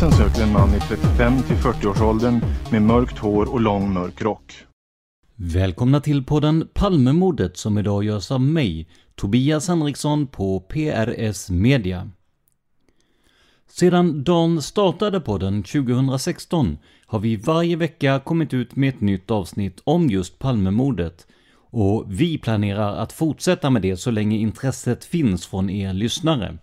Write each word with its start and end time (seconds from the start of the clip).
Polisen 0.00 0.18
söker 0.18 0.42
en 0.42 0.52
man 0.52 0.74
i 0.74 0.80
35 0.80 1.42
till 1.42 1.56
40-årsåldern 1.56 2.40
med 2.70 2.82
mörkt 2.82 3.18
hår 3.18 3.52
och 3.52 3.60
lång 3.60 3.92
mörk 3.92 4.22
rock. 4.22 4.54
Välkomna 5.36 6.00
till 6.00 6.24
podden 6.24 6.68
Palmemordet 6.74 7.56
som 7.56 7.78
idag 7.78 8.04
görs 8.04 8.30
av 8.30 8.40
mig, 8.40 8.88
Tobias 9.14 9.68
Henriksson 9.68 10.26
på 10.26 10.60
PRS 10.60 11.50
Media. 11.50 12.10
Sedan 13.68 14.24
dagen 14.24 14.62
startade 14.62 15.20
podden 15.20 15.62
2016 15.62 16.78
har 17.06 17.18
vi 17.18 17.36
varje 17.36 17.76
vecka 17.76 18.20
kommit 18.24 18.54
ut 18.54 18.76
med 18.76 18.88
ett 18.88 19.00
nytt 19.00 19.30
avsnitt 19.30 19.80
om 19.84 20.10
just 20.10 20.38
Palmemordet 20.38 21.26
och 21.70 22.04
vi 22.08 22.38
planerar 22.38 22.96
att 22.96 23.12
fortsätta 23.12 23.70
med 23.70 23.82
det 23.82 23.96
så 23.96 24.10
länge 24.10 24.36
intresset 24.36 25.04
finns 25.04 25.46
från 25.46 25.70
er 25.70 25.92
lyssnare. 25.92 26.58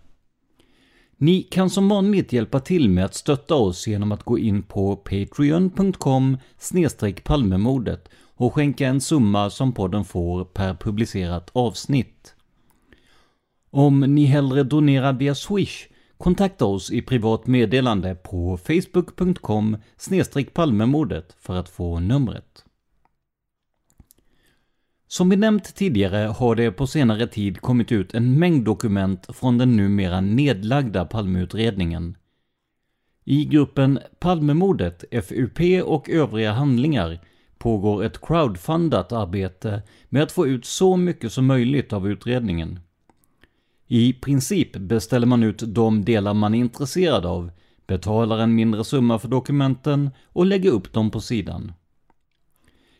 Ni 1.18 1.42
kan 1.44 1.70
som 1.70 1.90
vanligt 1.90 2.34
hjälpa 2.34 2.60
till 2.60 2.90
med 2.90 3.06
att 3.06 3.16
stötta 3.16 3.56
oss 3.56 3.88
genom 3.88 4.12
att 4.12 4.24
gå 4.24 4.40
in 4.40 4.64
på 4.64 4.96
patreon.com 4.96 6.38
palmemordet 7.24 8.10
och 8.36 8.54
skänka 8.54 8.88
en 8.88 9.02
summa 9.02 9.50
som 9.50 9.74
podden 9.74 10.06
får 10.06 10.46
per 10.46 10.74
publicerat 10.74 11.50
avsnitt. 11.54 12.36
Om 13.70 14.00
ni 14.00 14.26
hellre 14.26 14.64
donerar 14.64 15.14
via 15.14 15.36
Swish, 15.36 15.88
kontakta 16.18 16.66
oss 16.66 16.92
i 16.92 17.02
privat 17.02 17.48
meddelande 17.48 18.16
på 18.16 18.58
facebook.com 18.58 19.78
palmemordet 20.54 21.36
för 21.40 21.56
att 21.56 21.70
få 21.70 22.00
numret. 22.00 22.65
Som 25.08 25.30
vi 25.30 25.36
nämnt 25.36 25.76
tidigare 25.76 26.18
har 26.18 26.56
det 26.56 26.72
på 26.72 26.88
senare 26.88 27.28
tid 27.28 27.62
kommit 27.62 27.92
ut 27.92 28.14
en 28.14 28.40
mängd 28.40 28.66
dokument 28.66 29.28
från 29.34 29.58
den 29.58 29.76
numera 29.76 30.22
nedlagda 30.22 31.06
Palmeutredningen. 31.06 32.18
I 33.24 33.46
gruppen 33.46 34.00
Palmemordet, 34.20 35.04
FUP 35.12 35.60
och 35.86 36.10
övriga 36.10 36.52
handlingar 36.52 37.20
pågår 37.58 38.04
ett 38.04 38.22
crowdfundat 38.22 39.12
arbete 39.12 39.82
med 40.10 40.24
att 40.24 40.32
få 40.32 40.48
ut 40.48 40.66
så 40.66 40.98
mycket 40.98 41.32
som 41.32 41.46
möjligt 41.46 41.94
av 41.94 42.08
utredningen. 42.08 42.80
I 43.88 44.14
princip 44.14 44.78
beställer 44.78 45.28
man 45.28 45.44
ut 45.44 45.64
de 45.68 46.06
delar 46.06 46.34
man 46.34 46.56
är 46.56 46.60
intresserad 46.60 47.26
av, 47.26 47.52
betalar 47.88 48.40
en 48.40 48.56
mindre 48.56 48.84
summa 48.84 49.20
för 49.20 49.28
dokumenten 49.28 50.10
och 50.26 50.46
lägger 50.46 50.72
upp 50.72 50.94
dem 50.94 51.12
på 51.12 51.20
sidan. 51.22 51.72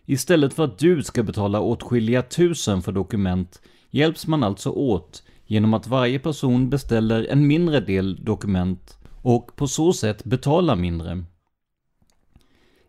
Istället 0.06 0.54
för 0.54 0.64
att 0.64 0.78
du 0.78 1.04
ska 1.04 1.24
betala 1.24 1.60
åtskilliga 1.60 2.22
tusen 2.22 2.82
för 2.82 2.92
dokument 2.92 3.62
hjälps 3.92 4.28
man 4.28 4.44
alltså 4.44 4.70
åt 4.70 5.24
genom 5.46 5.74
att 5.74 5.88
varje 5.88 6.20
person 6.20 6.70
beställer 6.70 7.24
en 7.24 7.48
mindre 7.48 7.80
del 7.80 8.26
dokument 8.26 8.98
och 9.22 9.56
på 9.56 9.68
så 9.68 9.94
sätt 9.94 10.24
betalar 10.24 10.76
mindre. 10.76 11.24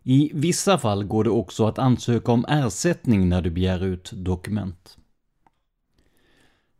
I 0.03 0.31
vissa 0.33 0.77
fall 0.77 1.03
går 1.03 1.23
det 1.23 1.29
också 1.29 1.65
att 1.65 1.79
ansöka 1.79 2.31
om 2.31 2.45
ersättning 2.49 3.29
när 3.29 3.41
du 3.41 3.49
begär 3.49 3.83
ut 3.83 4.11
dokument. 4.13 4.97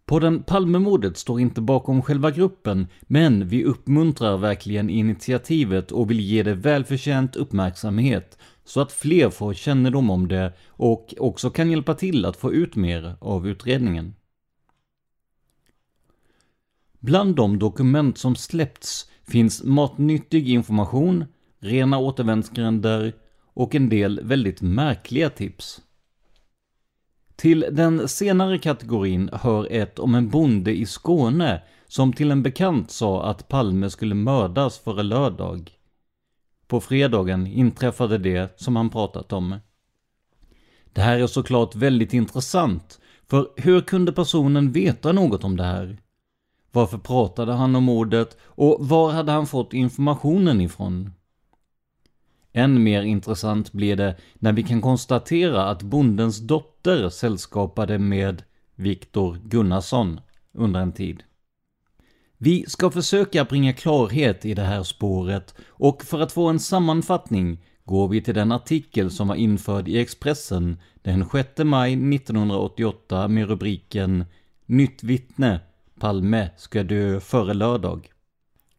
Podden 0.05 0.43
Palmemordet 0.43 1.17
står 1.17 1.39
inte 1.39 1.61
bakom 1.61 2.01
själva 2.01 2.31
gruppen, 2.31 2.87
men 3.01 3.47
vi 3.47 3.63
uppmuntrar 3.63 4.37
verkligen 4.37 4.89
initiativet 4.89 5.91
och 5.91 6.09
vill 6.09 6.19
ge 6.19 6.43
det 6.43 6.53
välförtjänt 6.53 7.35
uppmärksamhet 7.35 8.37
så 8.67 8.81
att 8.81 8.91
fler 8.91 9.29
får 9.29 9.53
kännedom 9.53 10.09
om 10.09 10.27
det 10.27 10.53
och 10.67 11.13
också 11.17 11.49
kan 11.49 11.71
hjälpa 11.71 11.93
till 11.93 12.25
att 12.25 12.37
få 12.37 12.53
ut 12.53 12.75
mer 12.75 13.15
av 13.19 13.47
utredningen. 13.47 14.15
Bland 16.99 17.35
de 17.35 17.59
dokument 17.59 18.17
som 18.17 18.35
släppts 18.35 19.11
finns 19.23 19.63
matnyttig 19.63 20.49
information, 20.49 21.25
rena 21.59 21.97
återvändsgränder 21.97 23.13
och 23.53 23.75
en 23.75 23.89
del 23.89 24.19
väldigt 24.23 24.61
märkliga 24.61 25.29
tips. 25.29 25.81
Till 27.35 27.65
den 27.71 28.07
senare 28.07 28.57
kategorin 28.57 29.29
hör 29.33 29.67
ett 29.71 29.99
om 29.99 30.15
en 30.15 30.29
bonde 30.29 30.77
i 30.77 30.85
Skåne 30.85 31.61
som 31.87 32.13
till 32.13 32.31
en 32.31 32.43
bekant 32.43 32.91
sa 32.91 33.25
att 33.29 33.47
Palme 33.47 33.89
skulle 33.89 34.15
mördas 34.15 34.79
före 34.79 35.03
lördag. 35.03 35.76
På 36.67 36.81
fredagen 36.81 37.47
inträffade 37.47 38.17
det 38.17 38.59
som 38.61 38.75
han 38.75 38.89
pratat 38.89 39.33
om. 39.33 39.55
Det 40.93 41.01
här 41.01 41.19
är 41.19 41.27
såklart 41.27 41.75
väldigt 41.75 42.13
intressant, 42.13 42.99
för 43.27 43.47
hur 43.55 43.81
kunde 43.81 44.11
personen 44.11 44.71
veta 44.71 45.11
något 45.11 45.43
om 45.43 45.57
det 45.57 45.63
här? 45.63 45.97
Varför 46.71 46.97
pratade 46.97 47.53
han 47.53 47.75
om 47.75 47.83
mordet 47.83 48.37
och 48.41 48.87
var 48.87 49.11
hade 49.11 49.31
han 49.31 49.47
fått 49.47 49.73
informationen 49.73 50.61
ifrån? 50.61 51.11
Än 52.53 52.83
mer 52.83 53.01
intressant 53.01 53.71
blir 53.71 53.95
det 53.95 54.15
när 54.35 54.53
vi 54.53 54.63
kan 54.63 54.81
konstatera 54.81 55.69
att 55.69 55.81
bondens 55.81 56.39
dotter 56.39 57.09
sällskapade 57.09 57.99
med 57.99 58.43
Viktor 58.75 59.37
Gunnarsson 59.43 60.19
under 60.53 60.79
en 60.79 60.93
tid. 60.93 61.23
Vi 62.37 62.65
ska 62.67 62.91
försöka 62.91 63.45
bringa 63.45 63.73
klarhet 63.73 64.45
i 64.45 64.53
det 64.53 64.63
här 64.63 64.83
spåret 64.83 65.55
och 65.67 66.03
för 66.03 66.19
att 66.19 66.31
få 66.31 66.47
en 66.49 66.59
sammanfattning 66.59 67.63
går 67.85 68.07
vi 68.07 68.21
till 68.21 68.33
den 68.33 68.51
artikel 68.51 69.11
som 69.11 69.27
var 69.27 69.35
införd 69.35 69.87
i 69.87 69.99
Expressen 69.99 70.79
den 71.01 71.29
6 71.29 71.49
maj 71.57 71.93
1988 71.93 73.27
med 73.27 73.47
rubriken 73.47 74.25
Nytt 74.65 75.03
vittne, 75.03 75.59
Palme 75.99 76.49
ska 76.57 76.83
dö 76.83 77.19
före 77.19 77.53
lördag. 77.53 78.09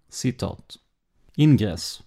Citat. 0.09 0.77
Ingress. 1.35 2.03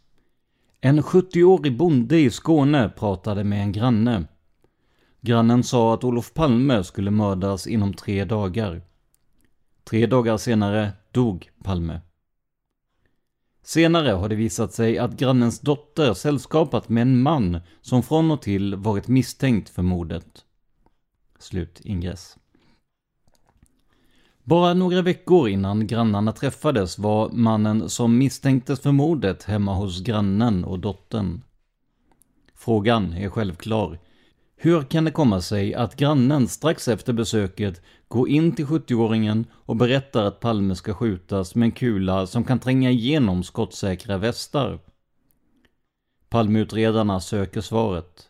En 0.81 1.01
70-årig 1.01 1.77
bonde 1.77 2.19
i 2.19 2.29
Skåne 2.29 2.89
pratade 2.89 3.43
med 3.43 3.61
en 3.61 3.71
granne. 3.71 4.23
Grannen 5.21 5.63
sa 5.63 5.93
att 5.93 6.03
Olof 6.03 6.33
Palme 6.33 6.83
skulle 6.83 7.11
mördas 7.11 7.67
inom 7.67 7.93
tre 7.93 8.25
dagar. 8.25 8.81
Tre 9.83 10.05
dagar 10.05 10.37
senare 10.37 10.91
dog 11.11 11.49
Palme. 11.63 12.01
Senare 13.63 14.11
har 14.11 14.29
det 14.29 14.35
visat 14.35 14.73
sig 14.73 14.97
att 14.97 15.17
grannens 15.17 15.59
dotter 15.59 16.13
sällskapat 16.13 16.89
med 16.89 17.01
en 17.01 17.21
man 17.21 17.59
som 17.81 18.03
från 18.03 18.31
och 18.31 18.41
till 18.41 18.75
varit 18.75 19.07
misstänkt 19.07 19.69
för 19.69 19.81
mordet. 19.81 20.45
Slut 21.39 21.81
ingress. 21.83 22.37
Bara 24.43 24.73
några 24.73 25.01
veckor 25.01 25.49
innan 25.49 25.87
grannarna 25.87 26.31
träffades 26.31 26.99
var 26.99 27.29
mannen 27.29 27.89
som 27.89 28.17
misstänktes 28.17 28.79
för 28.79 28.91
mordet 28.91 29.43
hemma 29.43 29.73
hos 29.73 30.01
grannen 30.01 30.65
och 30.65 30.79
dottern. 30.79 31.41
Frågan 32.55 33.13
är 33.13 33.29
självklar. 33.29 33.99
Hur 34.63 34.81
kan 34.83 35.05
det 35.05 35.11
komma 35.11 35.41
sig 35.41 35.73
att 35.73 35.95
grannen 35.95 36.47
strax 36.47 36.87
efter 36.87 37.13
besöket 37.13 37.81
går 38.07 38.29
in 38.29 38.55
till 38.55 38.65
70-åringen 38.65 39.45
och 39.53 39.75
berättar 39.75 40.23
att 40.23 40.39
Palme 40.39 40.75
ska 40.75 40.93
skjutas 40.93 41.55
med 41.55 41.65
en 41.65 41.71
kula 41.71 42.27
som 42.27 42.43
kan 42.43 42.59
tränga 42.59 42.91
igenom 42.91 43.43
skottsäkra 43.43 44.17
västar? 44.17 44.79
Palmeutredarna 46.29 47.19
söker 47.19 47.61
svaret. 47.61 48.29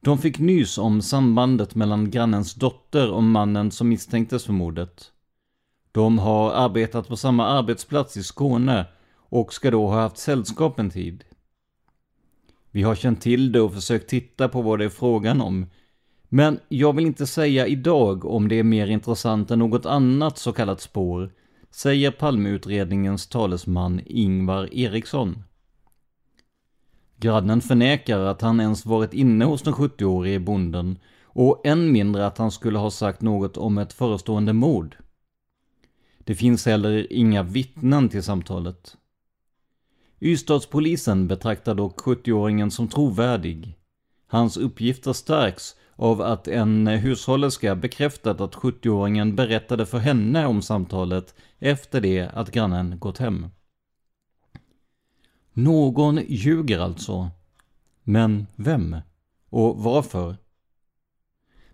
De 0.00 0.18
fick 0.18 0.38
nys 0.38 0.78
om 0.78 1.02
sambandet 1.02 1.74
mellan 1.74 2.10
grannens 2.10 2.54
dotter 2.54 3.10
och 3.10 3.22
mannen 3.22 3.70
som 3.70 3.88
misstänktes 3.88 4.44
för 4.44 4.52
mordet. 4.52 5.12
De 5.92 6.18
har 6.18 6.52
arbetat 6.52 7.08
på 7.08 7.16
samma 7.16 7.46
arbetsplats 7.46 8.16
i 8.16 8.22
Skåne 8.22 8.86
och 9.16 9.54
ska 9.54 9.70
då 9.70 9.86
ha 9.86 10.00
haft 10.00 10.18
sällskap 10.18 10.78
en 10.78 10.90
tid. 10.90 11.24
Vi 12.70 12.82
har 12.82 12.94
känt 12.94 13.20
till 13.20 13.52
det 13.52 13.60
och 13.60 13.74
försökt 13.74 14.10
titta 14.10 14.48
på 14.48 14.62
vad 14.62 14.78
det 14.78 14.84
är 14.84 14.88
frågan 14.88 15.40
om. 15.40 15.66
Men 16.28 16.60
jag 16.68 16.96
vill 16.96 17.06
inte 17.06 17.26
säga 17.26 17.66
idag 17.66 18.24
om 18.24 18.48
det 18.48 18.58
är 18.58 18.64
mer 18.64 18.86
intressant 18.86 19.50
än 19.50 19.58
något 19.58 19.86
annat 19.86 20.38
så 20.38 20.52
kallat 20.52 20.80
spår, 20.80 21.32
säger 21.70 22.10
Palmeutredningens 22.10 23.26
talesman 23.26 24.00
Ingvar 24.06 24.74
Eriksson. 24.74 25.42
Grannen 27.16 27.60
förnekar 27.60 28.20
att 28.20 28.40
han 28.40 28.60
ens 28.60 28.86
varit 28.86 29.14
inne 29.14 29.44
hos 29.44 29.62
den 29.62 29.74
70-årige 29.74 30.38
bonden 30.38 30.98
och 31.22 31.66
än 31.66 31.92
mindre 31.92 32.26
att 32.26 32.38
han 32.38 32.50
skulle 32.50 32.78
ha 32.78 32.90
sagt 32.90 33.20
något 33.20 33.56
om 33.56 33.78
ett 33.78 33.92
förestående 33.92 34.52
mord. 34.52 34.96
Det 36.18 36.34
finns 36.34 36.66
heller 36.66 37.12
inga 37.12 37.42
vittnen 37.42 38.08
till 38.08 38.22
samtalet. 38.22 38.96
Ystadspolisen 40.20 41.28
betraktar 41.28 41.74
dock 41.74 42.00
70-åringen 42.00 42.70
som 42.70 42.88
trovärdig. 42.88 43.76
Hans 44.26 44.56
uppgifter 44.56 45.12
stärks 45.12 45.76
av 45.96 46.20
att 46.20 46.48
en 46.48 46.86
hushållerska 46.86 47.76
bekräftat 47.76 48.40
att 48.40 48.54
70-åringen 48.54 49.34
berättade 49.34 49.86
för 49.86 49.98
henne 49.98 50.46
om 50.46 50.62
samtalet 50.62 51.34
efter 51.58 52.00
det 52.00 52.30
att 52.34 52.50
grannen 52.50 52.98
gått 52.98 53.18
hem. 53.18 53.46
Någon 55.52 56.20
ljuger 56.28 56.78
alltså. 56.78 57.30
Men 58.02 58.46
vem? 58.56 58.96
Och 59.50 59.78
varför? 59.82 60.36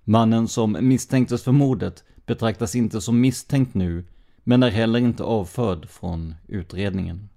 Mannen 0.04 0.48
som 0.48 0.76
misstänktes 0.80 1.42
för 1.42 1.52
mordet 1.52 2.04
betraktas 2.26 2.74
inte 2.74 3.00
som 3.00 3.20
misstänkt 3.20 3.74
nu, 3.74 4.04
men 4.44 4.62
är 4.62 4.70
heller 4.70 4.98
inte 4.98 5.22
avförd 5.22 5.88
från 5.88 6.34
utredningen. 6.48 7.28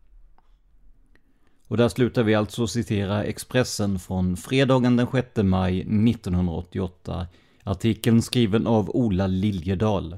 Och 1.70 1.78
där 1.78 1.90
slutar 1.90 2.24
vi 2.24 2.36
alltså 2.36 2.68
citera 2.68 3.24
Expressen 3.24 4.00
från 4.00 4.38
fredagen 4.38 4.98
den 4.98 5.08
6 5.12 5.28
maj 5.36 5.82
1988. 5.82 7.28
Artikeln 7.64 8.22
skriven 8.22 8.68
av 8.68 8.90
Ola 8.90 9.28
Liljedahl. 9.28 10.18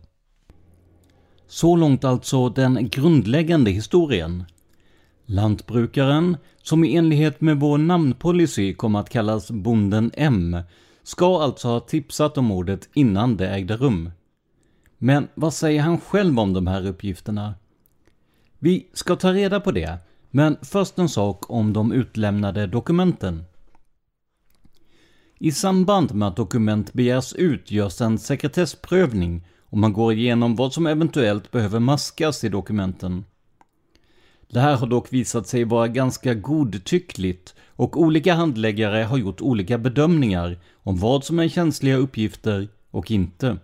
Så 1.48 1.75
långt 1.75 2.03
alltså 2.03 2.50
den 2.50 2.89
grundläggande 2.89 3.71
historien. 3.71 4.44
Lantbrukaren, 5.25 6.38
som 6.62 6.83
i 6.83 6.95
enlighet 6.95 7.42
med 7.42 7.59
vår 7.59 7.77
namnpolicy 7.77 8.74
kommer 8.74 9.00
att 9.00 9.09
kallas 9.09 9.51
Bonden 9.51 10.12
M, 10.13 10.57
ska 11.04 11.42
alltså 11.42 11.68
ha 11.68 11.80
tipsat 11.80 12.38
om 12.38 12.45
mordet 12.45 12.89
innan 12.94 13.38
det 13.38 13.50
ägde 13.50 13.77
rum. 13.77 14.12
Men 14.97 15.27
vad 15.36 15.54
säger 15.54 15.81
han 15.81 16.00
själv 16.00 16.39
om 16.39 16.54
de 16.54 16.68
här 16.68 16.88
uppgifterna? 16.88 17.54
Vi 18.59 18.88
ska 18.94 19.15
ta 19.15 19.33
reda 19.33 19.59
på 19.59 19.71
det, 19.71 20.00
men 20.31 20.57
först 20.62 21.00
en 21.00 21.10
sak 21.10 21.50
om 21.50 21.74
de 21.74 21.92
utlämnade 21.92 22.68
dokumenten. 22.68 23.44
I 25.38 25.51
samband 25.51 26.13
med 26.13 26.28
att 26.28 26.36
dokument 26.36 26.94
begärs 26.94 27.33
ut 27.33 27.72
görs 27.72 28.01
en 28.01 28.18
sekretessprövning 28.18 29.48
och 29.60 29.78
man 29.78 29.94
går 29.94 30.13
igenom 30.13 30.56
vad 30.56 30.74
som 30.74 30.88
eventuellt 30.88 31.51
behöver 31.51 31.80
maskas 31.80 32.44
i 32.44 32.50
dokumenten. 32.50 33.25
Det 34.50 34.60
här 34.60 34.75
har 34.75 34.88
dock 34.88 35.13
visat 35.13 35.48
sig 35.48 35.63
vara 35.63 35.88
ganska 35.88 36.33
godtyckligt 36.33 37.56
och 37.68 38.01
olika 38.01 38.33
handläggare 38.33 39.04
har 39.04 39.18
gjort 39.18 39.42
olika 39.42 39.78
bedömningar 39.78 40.60
om 40.83 40.98
vad 40.98 41.24
som 41.24 41.39
är 41.39 41.48
känsliga 41.48 41.95
uppgifter 41.95 42.68
och 42.92 43.12
inte. 43.12 43.57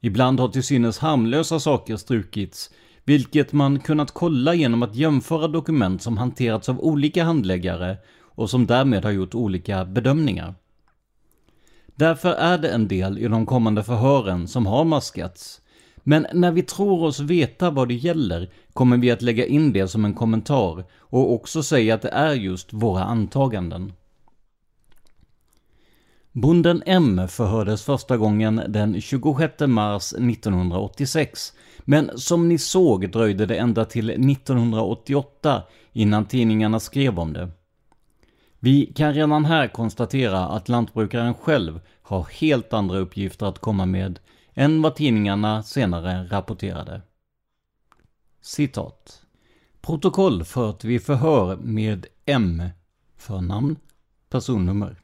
Ibland 0.00 0.40
har 0.40 0.48
till 0.48 0.62
synes 0.62 0.98
harmlösa 0.98 1.60
saker 1.60 1.96
strukits, 1.96 2.70
vilket 3.10 3.52
man 3.52 3.80
kunnat 3.80 4.10
kolla 4.10 4.54
genom 4.54 4.82
att 4.82 4.94
jämföra 4.94 5.48
dokument 5.48 6.02
som 6.02 6.18
hanterats 6.18 6.68
av 6.68 6.80
olika 6.80 7.24
handläggare 7.24 7.96
och 8.22 8.50
som 8.50 8.66
därmed 8.66 9.04
har 9.04 9.10
gjort 9.10 9.34
olika 9.34 9.84
bedömningar. 9.84 10.54
Därför 11.86 12.32
är 12.32 12.58
det 12.58 12.68
en 12.68 12.88
del 12.88 13.18
i 13.18 13.28
de 13.28 13.46
kommande 13.46 13.82
förhören 13.82 14.48
som 14.48 14.66
har 14.66 14.84
maskats. 14.84 15.60
Men 15.96 16.26
när 16.32 16.52
vi 16.52 16.62
tror 16.62 17.04
oss 17.04 17.20
veta 17.20 17.70
vad 17.70 17.88
det 17.88 17.94
gäller 17.94 18.50
kommer 18.72 18.96
vi 18.96 19.10
att 19.10 19.22
lägga 19.22 19.46
in 19.46 19.72
det 19.72 19.88
som 19.88 20.04
en 20.04 20.14
kommentar 20.14 20.84
och 20.98 21.32
också 21.32 21.62
säga 21.62 21.94
att 21.94 22.02
det 22.02 22.08
är 22.08 22.34
just 22.34 22.72
våra 22.72 23.04
antaganden. 23.04 23.92
Bonden 26.32 26.82
M 26.86 27.20
förhördes 27.28 27.82
första 27.82 28.16
gången 28.16 28.62
den 28.68 29.00
26 29.00 29.54
mars 29.60 30.12
1986 30.12 31.52
men 31.90 32.18
som 32.18 32.48
ni 32.48 32.58
såg 32.58 33.10
dröjde 33.10 33.46
det 33.46 33.56
ända 33.56 33.84
till 33.84 34.10
1988 34.10 35.62
innan 35.92 36.26
tidningarna 36.26 36.80
skrev 36.80 37.18
om 37.18 37.32
det. 37.32 37.50
Vi 38.58 38.86
kan 38.86 39.14
redan 39.14 39.44
här 39.44 39.68
konstatera 39.68 40.48
att 40.48 40.68
lantbrukaren 40.68 41.34
själv 41.34 41.80
har 42.02 42.28
helt 42.30 42.72
andra 42.72 42.98
uppgifter 42.98 43.46
att 43.46 43.58
komma 43.58 43.86
med 43.86 44.18
än 44.54 44.82
vad 44.82 44.94
tidningarna 44.94 45.62
senare 45.62 46.26
rapporterade. 46.30 47.02
Citat. 48.40 49.22
Protokoll 49.80 50.44
fört 50.44 50.84
vid 50.84 51.02
förhör 51.02 51.56
med 51.56 52.06
M. 52.26 52.62
Förnamn. 53.16 53.76
Personnummer. 54.28 54.96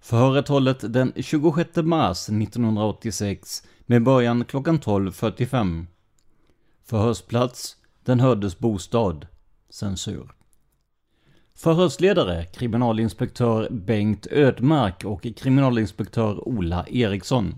Förhöret 0.00 0.48
hållet 0.48 0.92
den 0.92 1.12
26 1.16 1.76
mars 1.76 2.28
1986 2.28 3.62
med 3.90 4.02
början 4.02 4.44
klockan 4.44 4.78
12.45. 4.80 5.86
Förhörsplats, 6.84 7.76
den 8.04 8.20
hördes 8.20 8.58
bostad. 8.58 9.26
Censur. 9.70 10.32
Förhörsledare 11.54 12.44
kriminalinspektör 12.44 13.68
Bengt 13.70 14.26
Ödmark 14.30 15.04
och 15.04 15.26
kriminalinspektör 15.36 16.48
Ola 16.48 16.86
Eriksson. 16.88 17.54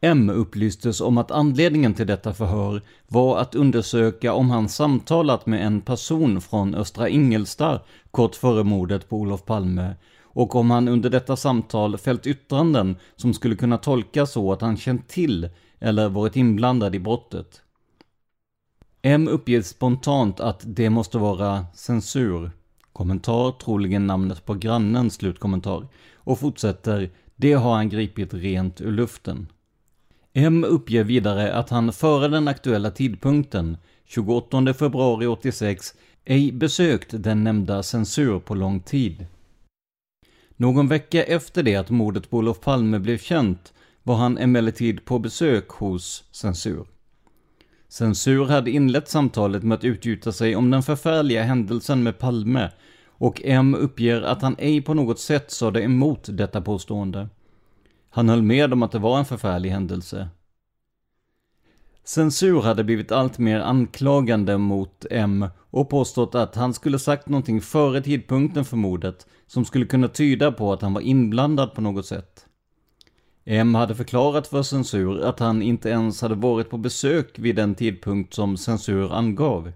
M 0.00 0.30
upplystes 0.30 1.00
om 1.00 1.18
att 1.18 1.30
anledningen 1.30 1.94
till 1.94 2.06
detta 2.06 2.34
förhör 2.34 2.82
var 3.08 3.38
att 3.38 3.54
undersöka 3.54 4.32
om 4.32 4.50
han 4.50 4.68
samtalat 4.68 5.46
med 5.46 5.66
en 5.66 5.80
person 5.80 6.40
från 6.40 6.74
Östra 6.74 7.08
Ingelstad 7.08 7.80
kort 8.10 8.34
före 8.34 8.64
mordet 8.64 9.08
på 9.08 9.16
Olof 9.16 9.44
Palme 9.44 9.94
och 10.36 10.54
om 10.56 10.70
han 10.70 10.88
under 10.88 11.10
detta 11.10 11.36
samtal 11.36 11.98
fällt 11.98 12.26
yttranden 12.26 12.96
som 13.16 13.34
skulle 13.34 13.56
kunna 13.56 13.78
tolkas 13.78 14.32
så 14.32 14.52
att 14.52 14.60
han 14.60 14.76
känt 14.76 15.08
till 15.08 15.48
eller 15.80 16.08
varit 16.08 16.36
inblandad 16.36 16.94
i 16.94 16.98
brottet. 16.98 17.62
M 19.02 19.28
uppger 19.28 19.62
spontant 19.62 20.40
att 20.40 20.62
det 20.66 20.90
måste 20.90 21.18
vara 21.18 21.66
censur. 21.74 22.50
Kommentar, 22.92 23.52
troligen 23.52 24.06
namnet 24.06 24.44
på 24.44 24.54
grannen, 24.54 25.10
slutkommentar. 25.10 25.88
Och 26.14 26.38
fortsätter, 26.38 27.10
det 27.36 27.52
har 27.52 27.74
han 27.74 27.88
gripit 27.88 28.34
rent 28.34 28.80
ur 28.80 28.92
luften. 28.92 29.46
M 30.32 30.64
uppger 30.64 31.04
vidare 31.04 31.54
att 31.54 31.70
han 31.70 31.92
före 31.92 32.28
den 32.28 32.48
aktuella 32.48 32.90
tidpunkten, 32.90 33.76
28 34.04 34.74
februari 34.74 35.26
86, 35.26 35.94
ej 36.24 36.52
besökt 36.52 37.08
den 37.10 37.44
nämnda 37.44 37.82
censur 37.82 38.38
på 38.38 38.54
lång 38.54 38.80
tid. 38.80 39.26
Någon 40.56 40.88
vecka 40.88 41.24
efter 41.24 41.62
det 41.62 41.76
att 41.76 41.90
mordet 41.90 42.30
på 42.30 42.36
Olof 42.36 42.60
Palme 42.60 42.98
blev 42.98 43.18
känt 43.18 43.72
var 44.02 44.16
han 44.16 44.38
emellertid 44.38 45.04
på 45.04 45.18
besök 45.18 45.68
hos 45.68 46.24
censur. 46.30 46.86
Censur 47.88 48.44
hade 48.44 48.70
inlett 48.70 49.08
samtalet 49.08 49.62
med 49.62 49.78
att 49.78 49.84
utgjuta 49.84 50.32
sig 50.32 50.56
om 50.56 50.70
den 50.70 50.82
förfärliga 50.82 51.42
händelsen 51.42 52.02
med 52.02 52.18
Palme 52.18 52.70
och 53.06 53.42
M 53.44 53.74
uppger 53.74 54.22
att 54.22 54.42
han 54.42 54.56
ej 54.58 54.82
på 54.82 54.94
något 54.94 55.18
sätt 55.18 55.50
sade 55.50 55.82
emot 55.82 56.28
detta 56.28 56.60
påstående. 56.60 57.28
Han 58.10 58.28
höll 58.28 58.42
med 58.42 58.72
om 58.72 58.82
att 58.82 58.92
det 58.92 58.98
var 58.98 59.18
en 59.18 59.24
förfärlig 59.24 59.70
händelse. 59.70 60.28
Censur 62.08 62.60
hade 62.62 62.84
blivit 62.84 63.12
allt 63.12 63.38
mer 63.38 63.60
anklagande 63.60 64.58
mot 64.58 65.06
M 65.10 65.46
och 65.70 65.90
påstått 65.90 66.34
att 66.34 66.54
han 66.54 66.74
skulle 66.74 66.98
sagt 66.98 67.28
någonting 67.28 67.60
före 67.60 68.00
tidpunkten 68.02 68.64
för 68.64 68.76
mordet 68.76 69.26
som 69.46 69.64
skulle 69.64 69.86
kunna 69.86 70.08
tyda 70.08 70.52
på 70.52 70.72
att 70.72 70.82
han 70.82 70.94
var 70.94 71.00
inblandad 71.00 71.74
på 71.74 71.80
något 71.80 72.06
sätt. 72.06 72.46
M 73.44 73.74
hade 73.74 73.94
förklarat 73.94 74.46
för 74.46 74.62
censur 74.62 75.20
att 75.20 75.38
han 75.38 75.62
inte 75.62 75.88
ens 75.88 76.22
hade 76.22 76.34
varit 76.34 76.70
på 76.70 76.78
besök 76.78 77.38
vid 77.38 77.56
den 77.56 77.74
tidpunkt 77.74 78.34
som 78.34 78.56
censur 78.56 79.12
angav. 79.12 79.72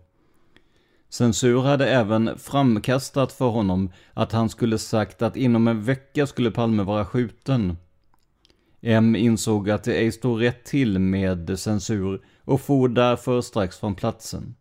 Censur 1.09 1.61
hade 1.61 1.89
även 1.89 2.39
framkastat 2.39 3.33
för 3.33 3.49
honom 3.49 3.93
att 4.15 4.33
han 4.33 4.49
skulle 4.49 4.79
sagt 4.79 5.23
att 5.23 5.37
inom 5.37 5.69
en 5.69 5.83
vecka 5.83 6.27
skulle 6.27 6.51
Palme 6.51 6.83
vara 6.83 7.05
skjuten. 7.05 7.77
M 8.81 9.17
insåg 9.17 9.71
att 9.71 9.85
det 9.85 9.95
ej 9.95 10.13
stod 10.13 10.41
rätt 10.41 10.65
till 10.65 10.99
med 10.99 11.59
censur 11.59 12.21
och 12.45 12.61
for 12.61 12.89
därför 12.89 13.41
strax 13.41 13.79
från 13.79 13.95
platsen. 13.95 14.55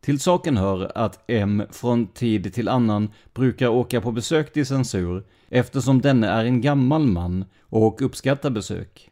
Till 0.00 0.20
saken 0.20 0.56
hör 0.56 0.92
att 0.94 1.24
M 1.28 1.62
från 1.70 2.06
tid 2.06 2.54
till 2.54 2.68
annan 2.68 3.08
brukar 3.34 3.68
åka 3.68 4.00
på 4.00 4.12
besök 4.12 4.52
till 4.52 4.66
censur 4.66 5.24
eftersom 5.48 6.00
denne 6.00 6.28
är 6.28 6.44
en 6.44 6.60
gammal 6.60 7.06
man 7.06 7.44
och 7.60 8.02
uppskattar 8.02 8.50
besök. 8.50 9.10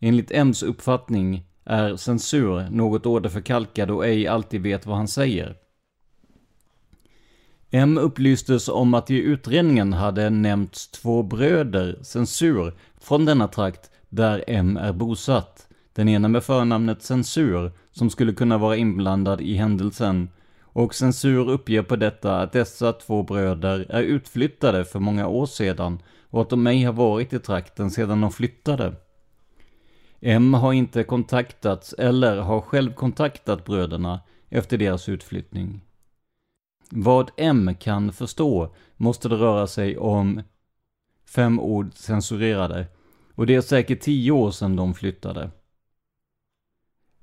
Enligt 0.00 0.30
M's 0.30 0.64
uppfattning 0.64 1.44
är 1.64 1.96
censur 1.96 2.70
något 2.70 3.06
åderförkalkad 3.06 3.90
och 3.90 4.06
ej 4.06 4.26
alltid 4.26 4.62
vet 4.62 4.86
vad 4.86 4.96
han 4.96 5.08
säger. 5.08 5.56
M 7.70 7.98
upplystes 7.98 8.68
om 8.68 8.94
att 8.94 9.10
i 9.10 9.16
utredningen 9.16 9.92
hade 9.92 10.30
nämnts 10.30 10.90
två 10.90 11.22
bröder, 11.22 11.98
censur, 12.02 12.74
från 13.00 13.24
denna 13.24 13.48
trakt 13.48 13.90
där 14.08 14.44
M 14.46 14.76
är 14.76 14.92
bosatt. 14.92 15.68
Den 15.92 16.08
ena 16.08 16.28
med 16.28 16.44
förnamnet 16.44 17.02
Censur, 17.02 17.72
som 17.92 18.10
skulle 18.10 18.32
kunna 18.32 18.58
vara 18.58 18.76
inblandad 18.76 19.40
i 19.40 19.54
händelsen. 19.54 20.28
Och 20.62 20.94
Censur 20.94 21.50
uppger 21.50 21.82
på 21.82 21.96
detta 21.96 22.40
att 22.40 22.52
dessa 22.52 22.92
två 22.92 23.22
bröder 23.22 23.86
är 23.90 24.02
utflyttade 24.02 24.84
för 24.84 24.98
många 24.98 25.28
år 25.28 25.46
sedan 25.46 25.98
och 26.30 26.42
att 26.42 26.50
de 26.50 26.66
ej 26.66 26.82
har 26.82 26.92
varit 26.92 27.32
i 27.32 27.38
trakten 27.38 27.90
sedan 27.90 28.20
de 28.20 28.32
flyttade. 28.32 28.94
M 30.20 30.54
har 30.54 30.72
inte 30.72 31.04
kontaktats 31.04 31.92
eller 31.92 32.36
har 32.36 32.60
själv 32.60 32.92
kontaktat 32.92 33.64
bröderna 33.64 34.20
efter 34.48 34.78
deras 34.78 35.08
utflyttning. 35.08 35.80
Vad 36.90 37.30
M 37.36 37.70
kan 37.80 38.12
förstå 38.12 38.74
måste 38.96 39.28
det 39.28 39.36
röra 39.36 39.66
sig 39.66 39.98
om 39.98 40.42
fem 41.26 41.60
ord 41.60 41.94
censurerade 41.94 42.86
och 43.34 43.46
det 43.46 43.54
är 43.54 43.60
säkert 43.60 44.00
tio 44.00 44.32
år 44.32 44.50
sedan 44.50 44.76
de 44.76 44.94
flyttade. 44.94 45.50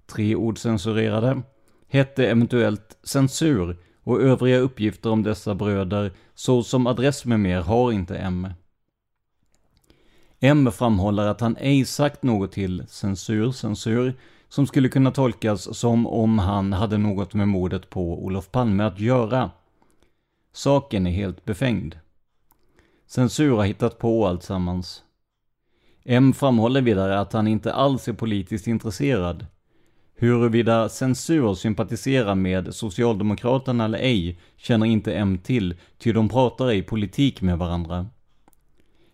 Tre 0.05 0.36
ord 0.36 0.58
censurerade 0.58 1.41
hette 1.88 2.27
eventuellt 2.27 2.98
censur 3.03 3.77
och 4.03 4.22
övriga 4.22 4.58
uppgifter 4.58 5.10
om 5.10 5.24
dessa 5.24 5.55
bröder 5.55 6.12
såsom 6.34 6.88
adress 6.88 7.25
med 7.25 7.39
mer 7.39 7.62
har 7.62 7.91
inte 7.91 8.17
M. 8.17 8.48
M 10.39 10.72
framhåller 10.72 11.27
att 11.27 11.41
han 11.41 11.58
ej 11.58 11.86
sagt 11.86 12.24
något 12.24 12.51
till 12.51 12.84
censur, 12.88 13.51
censur, 13.51 14.13
som 14.53 14.67
skulle 14.67 14.89
kunna 14.89 15.12
tolkas 15.12 15.77
som 15.77 16.07
om 16.07 16.39
han 16.39 16.74
hade 16.74 16.98
något 16.98 17.33
med 17.33 17.48
mordet 17.48 17.89
på 17.89 18.24
Olof 18.25 18.51
Palme 18.51 18.83
att 18.83 19.00
göra. 19.00 19.51
Saken 20.51 21.07
är 21.07 21.12
helt 21.12 21.45
befängd. 21.45 21.95
Censur 23.07 23.55
har 23.55 23.63
hittat 23.63 24.00
på 24.00 24.27
alltsammans. 24.27 25.03
M 26.03 26.33
framhåller 26.33 26.81
vidare 26.81 27.19
att 27.19 27.33
han 27.33 27.48
inte 27.48 27.74
alls 27.74 28.07
är 28.07 28.13
politiskt 28.13 28.67
intresserad. 28.67 29.45
Huruvida 30.15 30.89
censur 30.89 31.53
sympatiserar 31.53 32.36
med 32.36 32.75
Socialdemokraterna 32.75 33.86
eller 33.86 34.00
ej 34.00 34.39
känner 34.57 34.86
inte 34.86 35.13
M 35.13 35.38
till, 35.43 35.75
ty 35.98 36.12
de 36.12 36.29
pratar 36.29 36.67
ej 36.67 36.83
politik 36.83 37.41
med 37.41 37.57
varandra. 37.57 38.07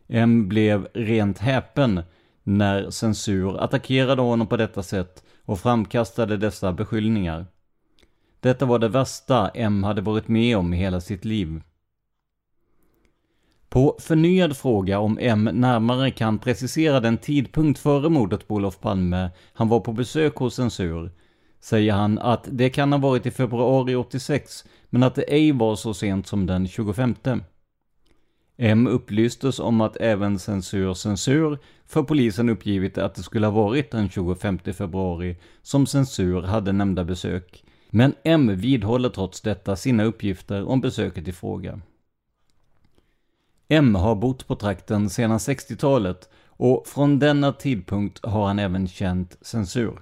M 0.08 0.50
blev 0.50 0.88
rent 0.93 1.38
häpen 1.38 2.01
när 2.43 2.89
censur 2.89 3.58
attackerade 3.63 4.22
honom 4.22 4.48
på 4.48 4.58
detta 4.58 4.84
sätt 4.84 5.24
och 5.50 5.60
framkastade 5.60 6.38
dessa 6.38 6.74
beskyllningar. 6.74 7.46
Detta 8.39 8.65
var 8.65 8.79
det 8.79 8.88
värsta 8.88 9.50
M 9.50 9.84
hade 9.84 10.01
varit 10.01 10.27
med 10.27 10.58
om 10.58 10.74
i 10.74 10.77
hela 10.77 11.01
sitt 11.01 11.25
liv. 11.25 11.62
På 13.70 13.98
förnyad 14.00 14.58
fråga 14.58 15.00
om 15.00 15.18
M 15.22 15.50
närmare 15.53 16.12
kan 16.12 16.39
precisera 16.39 17.00
den 17.00 17.18
tidpunkt 17.18 17.79
före 17.79 18.10
mordet 18.10 18.48
på 18.48 18.56
Olof 18.56 18.79
Palme 18.79 19.29
han 19.53 19.68
var 19.68 19.79
på 19.79 19.94
besök 19.94 20.36
hos 20.36 20.56
censur, 20.56 21.12
säger 21.60 21.94
han 21.94 22.20
att 22.20 22.48
det 22.51 22.70
kan 22.70 22.91
ha 22.91 23.00
varit 23.00 23.25
i 23.25 23.32
februari 23.32 23.96
86, 23.96 24.65
men 24.89 25.03
att 25.03 25.15
det 25.15 25.34
ej 25.34 25.51
var 25.51 25.75
så 25.75 25.94
sent 25.94 26.27
som 26.27 26.46
den 26.46 26.68
25. 26.68 27.15
M 28.62 28.88
upplystes 28.88 29.60
om 29.60 29.82
att 29.82 29.98
även 29.98 30.39
censur 30.39 30.94
censur 30.94 31.58
för 31.86 32.04
polisen 32.04 32.50
uppgivit 32.50 32.98
att 32.98 33.16
det 33.16 33.24
skulle 33.24 33.48
ha 33.48 33.51
varit 33.51 33.92
den 33.92 34.10
25 34.10 34.60
februari 34.60 35.38
som 35.62 35.86
censur 35.86 36.42
hade 36.42 36.72
nämnda 36.72 37.04
besök. 37.04 37.63
Men 37.89 38.13
M 38.24 38.58
vidhåller 38.58 39.10
trots 39.10 39.42
detta 39.42 39.75
sina 39.75 40.04
uppgifter 40.04 40.68
om 40.70 40.82
besöket 40.82 41.28
i 41.28 41.32
fråga. 41.32 41.82
M 43.68 43.96
har 43.96 44.16
bott 44.16 44.48
på 44.48 44.56
trakten 44.56 45.10
sedan 45.10 45.38
60-talet 45.38 46.30
och 46.48 46.88
från 46.88 47.20
denna 47.20 47.54
tidpunkt 47.54 48.25
har 48.25 48.48
han 48.48 48.60
även 48.60 48.88
känt 48.88 49.38
censur. 49.42 50.01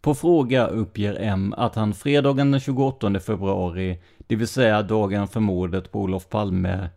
På 0.00 0.14
fråga 0.14 0.66
uppger 0.66 1.16
M 1.20 1.54
att 1.56 1.74
han 1.74 1.94
fredagen 1.94 2.50
den 2.50 2.60
28 2.60 3.20
februari, 3.20 3.98
det 4.18 4.36
vill 4.36 4.48
säga 4.48 4.82
dagen 4.82 5.28
för 5.28 5.40
mordet 5.40 5.92
på 5.92 6.00
Olof 6.00 6.28
Palme, 6.28 6.88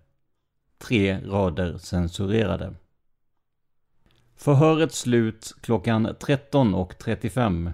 tre 0.81 1.19
rader 1.19 1.77
censurerade. 1.77 2.73
Förhöret 4.35 4.93
slut 4.93 5.55
klockan 5.61 6.07
13.35. 6.07 7.71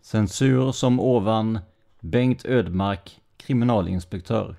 Censur 0.00 0.72
som 0.72 1.00
ovan 1.00 1.58
Bengt 2.00 2.44
Ödmark, 2.44 3.20
kriminalinspektör. 3.36 4.56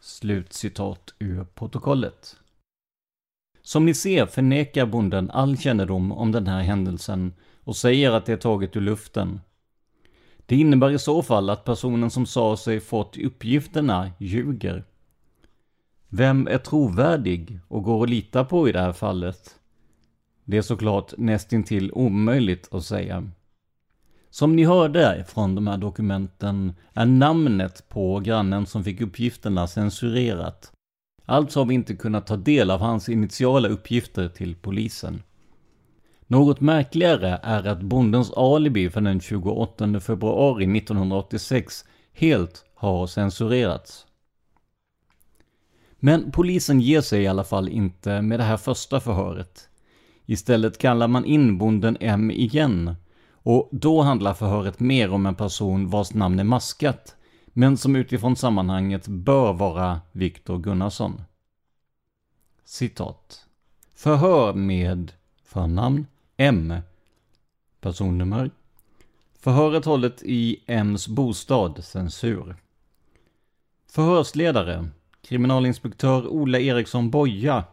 Slutcitat 0.00 1.14
ur 1.18 1.44
protokollet. 1.44 2.36
Som 3.62 3.84
ni 3.84 3.94
ser 3.94 4.26
förnekar 4.26 4.86
bonden 4.86 5.30
all 5.30 5.58
kännedom 5.58 6.12
om 6.12 6.32
den 6.32 6.46
här 6.46 6.62
händelsen 6.62 7.34
och 7.64 7.76
säger 7.76 8.10
att 8.10 8.26
det 8.26 8.32
är 8.32 8.36
taget 8.36 8.76
ur 8.76 8.80
luften. 8.80 9.40
Det 10.46 10.56
innebär 10.56 10.90
i 10.90 10.98
så 10.98 11.22
fall 11.22 11.50
att 11.50 11.64
personen 11.64 12.10
som 12.10 12.26
sa 12.26 12.56
sig 12.56 12.80
fått 12.80 13.16
uppgifterna 13.16 14.10
ljuger. 14.18 14.84
Vem 16.12 16.46
är 16.46 16.58
trovärdig 16.58 17.60
och 17.68 17.82
går 17.82 18.02
att 18.02 18.10
lita 18.10 18.44
på 18.44 18.68
i 18.68 18.72
det 18.72 18.80
här 18.80 18.92
fallet? 18.92 19.56
Det 20.44 20.56
är 20.56 20.62
såklart 20.62 21.12
nästintill 21.18 21.92
omöjligt 21.92 22.68
att 22.74 22.84
säga. 22.84 23.30
Som 24.30 24.56
ni 24.56 24.64
hörde 24.64 25.24
från 25.28 25.54
de 25.54 25.66
här 25.66 25.76
dokumenten 25.76 26.72
är 26.92 27.06
namnet 27.06 27.88
på 27.88 28.20
grannen 28.20 28.66
som 28.66 28.84
fick 28.84 29.00
uppgifterna 29.00 29.66
censurerat. 29.66 30.72
Alltså 31.24 31.60
har 31.60 31.66
vi 31.66 31.74
inte 31.74 31.94
kunnat 31.94 32.26
ta 32.26 32.36
del 32.36 32.70
av 32.70 32.80
hans 32.80 33.08
initiala 33.08 33.68
uppgifter 33.68 34.28
till 34.28 34.54
polisen. 34.54 35.22
Något 36.26 36.60
märkligare 36.60 37.40
är 37.42 37.66
att 37.66 37.82
bondens 37.82 38.32
alibi 38.32 38.90
för 38.90 39.00
den 39.00 39.20
28 39.20 40.00
februari 40.00 40.78
1986 40.78 41.84
helt 42.12 42.64
har 42.74 43.06
censurerats. 43.06 44.06
Men 46.00 46.30
polisen 46.30 46.80
ger 46.80 47.00
sig 47.00 47.22
i 47.22 47.26
alla 47.26 47.44
fall 47.44 47.68
inte 47.68 48.22
med 48.22 48.40
det 48.40 48.44
här 48.44 48.56
första 48.56 49.00
förhöret. 49.00 49.68
Istället 50.26 50.78
kallar 50.78 51.08
man 51.08 51.24
in 51.24 51.58
bonden 51.58 51.96
M 52.00 52.30
igen 52.30 52.94
Och 53.42 53.68
då 53.72 54.02
handlar 54.02 54.34
förhöret 54.34 54.80
mer 54.80 55.10
om 55.10 55.26
en 55.26 55.34
person 55.34 55.88
vars 55.88 56.14
namn 56.14 56.38
är 56.38 56.44
maskat, 56.44 57.16
men 57.46 57.76
som 57.76 57.96
utifrån 57.96 58.36
sammanhanget 58.36 59.08
bör 59.08 59.52
vara 59.52 60.00
Viktor 60.12 60.58
Gunnarsson. 60.58 61.22
Citat. 62.64 63.46
Förhör 63.94 64.54
med 64.54 65.12
förnamn 65.44 66.06
M. 66.36 66.74
Personnummer. 67.80 68.50
Förhöret 69.38 69.84
hållet 69.84 70.22
i 70.22 70.62
M's 70.66 71.10
bostad, 71.10 71.84
censur. 71.84 72.56
Förhörsledare 73.86 74.88
kriminalinspektör 75.30 76.28
Ola 76.28 76.58
Eriksson 76.60 77.10
Boja 77.10 77.64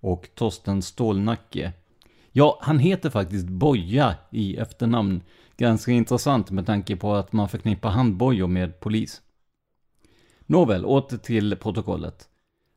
och 0.00 0.28
Torsten 0.34 0.82
Stålnacke. 0.82 1.72
Ja, 2.32 2.58
han 2.62 2.78
heter 2.78 3.10
faktiskt 3.10 3.48
Boja 3.48 4.14
i 4.30 4.56
efternamn. 4.56 5.22
Ganska 5.56 5.92
intressant 5.92 6.50
med 6.50 6.66
tanke 6.66 6.96
på 6.96 7.14
att 7.14 7.32
man 7.32 7.48
förknippar 7.48 7.90
handbojor 7.90 8.46
med 8.46 8.80
polis. 8.80 9.22
Nåväl, 10.46 10.84
åter 10.84 11.16
till 11.16 11.56
protokollet. 11.56 12.28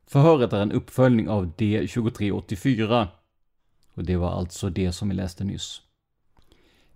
Förhöret 0.06 0.52
är 0.52 0.60
en 0.60 0.72
uppföljning 0.72 1.28
av 1.28 1.56
D2384. 1.56 3.06
Och 3.94 4.04
det 4.04 4.16
var 4.16 4.30
alltså 4.30 4.70
det 4.70 4.92
som 4.92 5.08
vi 5.08 5.14
läste 5.14 5.44
nyss. 5.44 5.82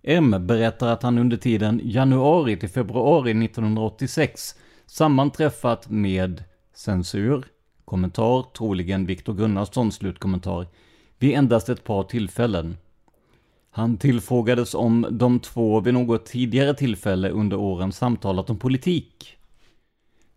M 0.01 0.35
berättar 0.47 0.87
att 0.87 1.03
han 1.03 1.17
under 1.17 1.37
tiden 1.37 1.81
januari 1.83 2.57
till 2.57 2.69
februari 2.69 3.45
1986 3.45 4.55
sammanträffat 4.85 5.89
med 5.89 6.43
censur, 6.79 7.45
kommentar, 7.85 8.45
troligen 8.57 9.05
Viktor 9.05 9.33
Gunnarssons 9.33 9.95
slutkommentar, 9.95 10.67
vid 11.17 11.35
endast 11.35 11.69
ett 11.69 11.83
par 11.83 12.03
tillfällen. 12.03 12.77
Han 13.71 13.97
tillfrågades 13.97 14.73
om 14.73 15.07
de 15.11 15.39
två 15.39 15.79
vid 15.79 15.93
något 15.93 16.25
tidigare 16.25 16.73
tillfälle 16.73 17.29
under 17.29 17.57
åren 17.57 17.91
samtalat 17.91 18.49
om 18.49 18.57
politik. 18.57 19.37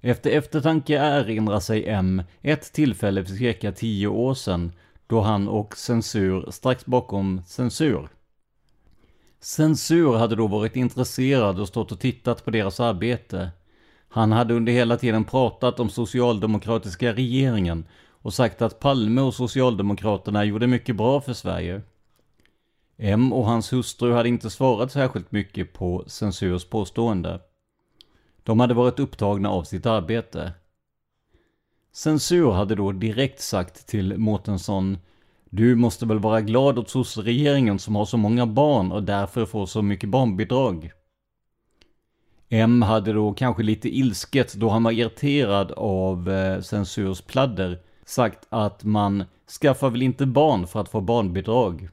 Efter 0.01 0.31
eftertanke 0.31 0.99
erinrar 0.99 1.61
sig 1.61 1.89
M 1.89 2.23
ett 2.41 2.73
tillfälle 2.73 3.25
för 3.25 3.35
cirka 3.35 3.73
tio 3.73 4.07
år 4.07 4.35
sedan 4.35 4.73
då 5.07 5.21
han 5.21 5.49
och 5.49 5.77
censur 5.77 6.51
strax 6.51 6.87
bakom 6.87 7.43
censur. 7.47 8.09
Censur 9.41 10.17
hade 10.17 10.37
då 10.37 10.47
varit 10.47 10.77
intresserad 10.77 11.61
och 11.61 11.69
stått 11.69 11.93
och 11.93 12.01
tittat 12.01 12.45
på 12.45 12.51
deras 12.51 12.81
arbete. 12.81 13.51
Han 14.14 14.33
hade 14.33 14.54
under 14.54 14.73
hela 14.73 14.97
tiden 14.97 15.25
pratat 15.25 15.81
om 15.81 15.90
socialdemokratiska 15.90 17.12
regeringen 17.12 17.85
och 18.11 18.35
sagt 18.35 18.62
att 18.62 18.81
Palme 18.81 19.21
och 19.21 19.35
Socialdemokraterna 19.35 20.45
gjorde 20.45 20.66
mycket 20.66 20.97
bra 20.97 21.21
för 21.21 21.33
Sverige. 21.33 21.83
M 22.99 23.33
och 23.33 23.45
hans 23.45 23.73
hustru 23.73 24.12
hade 24.12 24.28
inte 24.28 24.50
svarat 24.50 24.92
särskilt 24.92 25.33
mycket 25.33 25.73
på 25.73 26.04
censurs 26.07 26.64
påstående. 26.64 27.40
De 28.42 28.61
hade 28.61 28.75
varit 28.75 28.99
upptagna 28.99 29.50
av 29.50 29.62
sitt 29.64 29.87
arbete. 29.87 30.52
Censur 31.92 32.50
hade 32.50 32.75
då 32.75 32.92
direkt 32.92 33.40
sagt 33.40 33.87
till 33.87 34.19
Mårtensson 34.19 34.99
Du 35.50 35.75
måste 35.75 36.07
väl 36.07 36.19
vara 36.19 36.40
glad 36.40 36.78
åt 36.78 36.90
sosseregeringen 36.90 37.78
som 37.78 37.97
har 37.97 38.04
så 38.04 38.16
många 38.16 38.47
barn 38.47 38.92
och 38.92 39.02
därför 39.02 39.47
får 39.47 39.66
så 39.66 39.83
mycket 39.83 40.09
barnbidrag. 40.09 40.92
M 42.54 42.82
hade 42.82 43.12
då 43.12 43.32
kanske 43.32 43.62
lite 43.62 43.97
ilsket 43.97 44.54
då 44.54 44.68
han 44.68 44.82
var 44.82 44.92
irriterad 44.92 45.73
av 45.73 46.30
eh, 46.30 46.61
censurs 46.61 47.21
pladder 47.21 47.78
sagt 48.04 48.47
att 48.49 48.85
man 48.85 49.25
skaffar 49.61 49.90
väl 49.90 50.02
inte 50.02 50.26
barn 50.26 50.66
för 50.66 50.80
att 50.80 50.88
få 50.88 51.00
barnbidrag. 51.00 51.88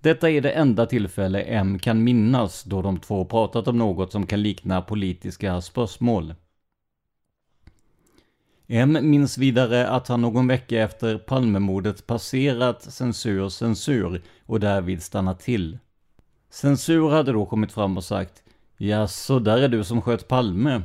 Detta 0.00 0.30
är 0.30 0.40
det 0.40 0.50
enda 0.50 0.86
tillfälle 0.86 1.42
M 1.42 1.78
kan 1.78 2.04
minnas 2.04 2.64
då 2.64 2.82
de 2.82 3.00
två 3.00 3.24
pratat 3.24 3.68
om 3.68 3.78
något 3.78 4.12
som 4.12 4.26
kan 4.26 4.42
likna 4.42 4.82
politiska 4.82 5.60
spörsmål. 5.60 6.34
M 8.66 8.98
minns 9.02 9.38
vidare 9.38 9.88
att 9.88 10.08
han 10.08 10.20
någon 10.20 10.46
vecka 10.46 10.82
efter 10.82 11.18
Palmemordet 11.18 12.06
passerat 12.06 12.82
censur 12.82 13.48
censur 13.48 14.22
och 14.46 14.60
därvid 14.60 15.02
stannat 15.02 15.40
till. 15.40 15.78
Censur 16.50 17.10
hade 17.10 17.32
då 17.32 17.46
kommit 17.46 17.72
fram 17.72 17.96
och 17.96 18.04
sagt 18.04 18.43
Ja, 18.76 19.06
så 19.06 19.38
där 19.38 19.58
är 19.58 19.68
du 19.68 19.84
som 19.84 20.02
sköt 20.02 20.28
Palme. 20.28 20.82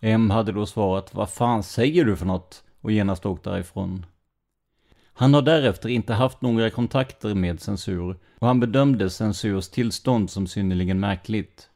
M 0.00 0.30
hade 0.30 0.52
då 0.52 0.66
svarat, 0.66 1.14
vad 1.14 1.30
fan 1.30 1.62
säger 1.62 2.04
du 2.04 2.16
för 2.16 2.26
något? 2.26 2.64
Och 2.80 2.92
genast 2.92 3.26
åkt 3.26 3.44
därifrån. 3.44 4.06
Han 5.12 5.34
har 5.34 5.42
därefter 5.42 5.88
inte 5.88 6.14
haft 6.14 6.42
några 6.42 6.70
kontakter 6.70 7.34
med 7.34 7.60
censur 7.60 8.16
och 8.38 8.46
han 8.46 8.60
bedömde 8.60 9.10
censurs 9.10 9.68
tillstånd 9.68 10.30
som 10.30 10.46
synnerligen 10.46 11.00
märkligt. 11.00 11.68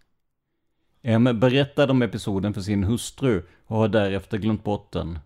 M 1.02 1.24
berättade 1.40 1.92
om 1.92 2.02
episoden 2.02 2.54
för 2.54 2.60
sin 2.60 2.84
hustru 2.84 3.42
och 3.66 3.76
har 3.76 3.88
därefter 3.88 4.38
glömt 4.38 4.64
bort 4.64 4.92
den. 4.92 5.18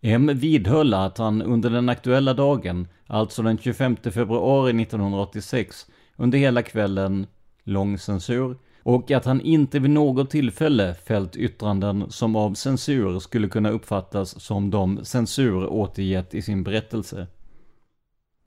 M 0.00 0.30
vidhöll 0.34 0.94
att 0.94 1.18
han 1.18 1.42
under 1.42 1.70
den 1.70 1.88
aktuella 1.88 2.34
dagen, 2.34 2.88
alltså 3.06 3.42
den 3.42 3.58
25 3.58 3.96
februari 3.96 4.82
1986, 4.82 5.86
under 6.16 6.38
hela 6.38 6.62
kvällen 6.62 7.26
lång 7.68 7.98
censur, 7.98 8.56
och 8.82 9.10
att 9.10 9.24
han 9.24 9.40
inte 9.40 9.78
vid 9.78 9.90
något 9.90 10.30
tillfälle 10.30 10.94
fällt 10.94 11.36
yttranden 11.36 12.04
som 12.08 12.36
av 12.36 12.54
censur 12.54 13.18
skulle 13.18 13.48
kunna 13.48 13.70
uppfattas 13.70 14.40
som 14.40 14.70
de 14.70 15.04
censur 15.04 15.66
återgett 15.66 16.34
i 16.34 16.42
sin 16.42 16.62
berättelse. 16.62 17.26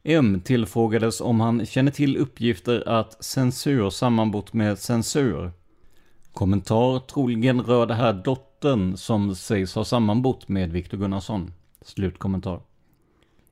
M 0.03 0.41
tillfrågades 0.45 1.21
om 1.21 1.39
han 1.39 1.65
känner 1.65 1.91
till 1.91 2.17
uppgifter 2.17 2.87
att 2.87 3.23
censur 3.23 3.89
sammanbott 3.89 4.53
med 4.53 4.79
censur. 4.79 5.51
Kommentar 6.33 6.99
troligen 6.99 7.61
rör 7.61 7.85
det 7.85 7.93
här 7.93 8.13
dottern 8.13 8.97
som 8.97 9.35
sägs 9.35 9.75
ha 9.75 9.85
sammanbott 9.85 10.47
med 10.47 10.71
Viktor 10.71 10.97
Gunnarsson. 10.97 11.53
Slutkommentar. 11.81 12.61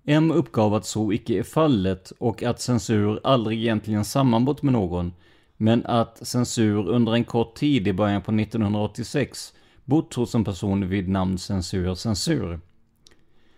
M 0.06 0.32
uppgav 0.32 0.74
att 0.74 0.86
så 0.86 1.14
icke 1.14 1.34
är 1.34 1.44
fallet 1.44 2.12
och 2.20 2.44
att 2.44 2.62
censur 2.62 3.20
aldrig 3.24 3.60
egentligen 3.60 4.06
sammanbott 4.06 4.62
med 4.62 4.74
någon 4.74 5.14
men 5.62 5.86
att 5.86 6.28
censur 6.28 6.88
under 6.88 7.14
en 7.14 7.24
kort 7.24 7.56
tid 7.56 7.88
i 7.88 7.94
början 7.94 8.22
på 8.22 8.32
1986 8.32 9.54
bott 9.86 10.14
hos 10.14 10.36
en 10.36 10.44
person 10.44 10.90
vid 10.90 11.10
namn 11.10 11.38
Censur 11.38 11.96
Censur. 11.96 12.60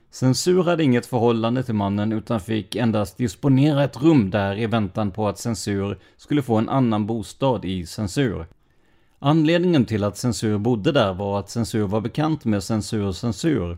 Censur 0.10 0.64
hade 0.64 0.84
inget 0.84 1.06
förhållande 1.06 1.64
till 1.64 1.76
mannen 1.76 2.12
utan 2.12 2.40
fick 2.40 2.76
endast 2.76 3.18
disponera 3.18 3.84
ett 3.84 4.02
rum 4.02 4.30
där 4.30 4.58
i 4.58 4.66
väntan 4.66 5.12
på 5.12 5.28
att 5.28 5.38
Censur 5.38 6.00
skulle 6.18 6.42
få 6.42 6.58
en 6.58 6.70
annan 6.70 7.08
bostad 7.08 7.66
i 7.66 7.86
Censur. 7.86 8.46
Anledningen 9.20 9.86
till 9.86 10.04
att 10.04 10.18
Censur 10.18 10.58
bodde 10.58 10.92
där 10.92 11.14
var 11.14 11.40
att 11.40 11.50
Censur 11.50 11.88
var 11.88 12.02
bekant 12.02 12.46
med 12.46 12.64
Censur 12.64 13.12
Censur. 13.12 13.78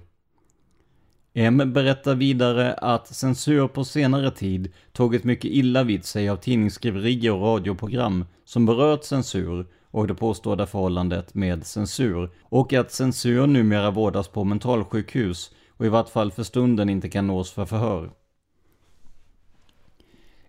M 1.35 1.73
berättar 1.73 2.15
vidare 2.15 2.73
att 2.73 3.07
censur 3.07 3.67
på 3.67 3.83
senare 3.83 4.31
tid 4.31 4.73
tagit 4.91 5.23
mycket 5.23 5.51
illa 5.51 5.83
vid 5.83 6.05
sig 6.05 6.29
av 6.29 6.35
tidningsskriverier 6.37 7.33
och 7.33 7.41
radioprogram 7.41 8.25
som 8.45 8.65
berört 8.65 9.03
censur 9.03 9.65
och 9.91 10.07
det 10.07 10.15
påstådda 10.15 10.65
förhållandet 10.65 11.33
med 11.33 11.65
censur 11.65 12.29
och 12.41 12.73
att 12.73 12.91
censur 12.91 13.47
numera 13.47 13.91
vårdas 13.91 14.27
på 14.27 14.43
mentalsjukhus 14.43 15.51
och 15.69 15.85
i 15.85 15.89
vart 15.89 16.09
fall 16.09 16.31
för 16.31 16.43
stunden 16.43 16.89
inte 16.89 17.09
kan 17.09 17.27
nås 17.27 17.51
för 17.51 17.65
förhör. 17.65 18.11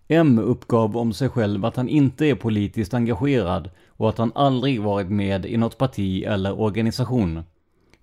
M 0.07 0.39
uppgav 0.39 0.97
om 0.97 1.13
sig 1.13 1.29
själv 1.29 1.65
att 1.65 1.75
han 1.75 1.89
inte 1.89 2.25
är 2.25 2.35
politiskt 2.35 2.93
engagerad 2.93 3.69
och 3.87 4.09
att 4.09 4.17
han 4.17 4.31
aldrig 4.35 4.81
varit 4.81 5.09
med 5.09 5.45
i 5.45 5.57
något 5.57 5.77
parti 5.77 6.23
eller 6.23 6.59
organisation. 6.59 7.43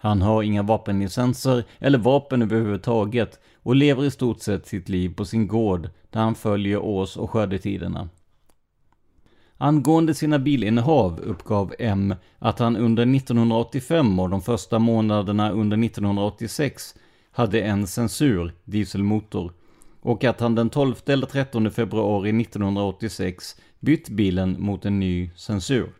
Han 0.02 0.22
har 0.22 0.42
inga 0.42 0.62
vapenlicenser 0.62 1.64
eller 1.78 1.98
vapen 1.98 2.42
överhuvudtaget 2.42 3.40
och 3.56 3.76
lever 3.76 4.04
i 4.04 4.10
stort 4.10 4.40
sett 4.40 4.66
sitt 4.66 4.88
liv 4.88 5.14
på 5.14 5.24
sin 5.24 5.48
gård 5.48 5.90
där 6.10 6.20
han 6.20 6.34
följer 6.34 6.78
års 6.78 7.16
och 7.16 7.30
skördetiderna. 7.30 8.08
Angående 9.56 10.14
sina 10.14 10.38
bilinnehav 10.38 11.20
uppgav 11.20 11.74
M 11.78 12.14
att 12.38 12.58
han 12.58 12.76
under 12.76 13.16
1985 13.16 14.18
och 14.18 14.30
de 14.30 14.42
första 14.42 14.78
månaderna 14.78 15.50
under 15.50 15.84
1986 15.84 16.94
hade 17.32 17.60
en 17.60 17.86
censur, 17.86 18.52
dieselmotor, 18.64 19.52
och 20.00 20.24
att 20.24 20.40
han 20.40 20.54
den 20.54 20.70
12 20.70 20.94
eller 21.06 21.26
13 21.26 21.70
februari 21.70 22.42
1986 22.42 23.56
bytt 23.80 24.08
bilen 24.08 24.56
mot 24.58 24.84
en 24.84 25.00
ny 25.00 25.30
censur. 25.36 25.92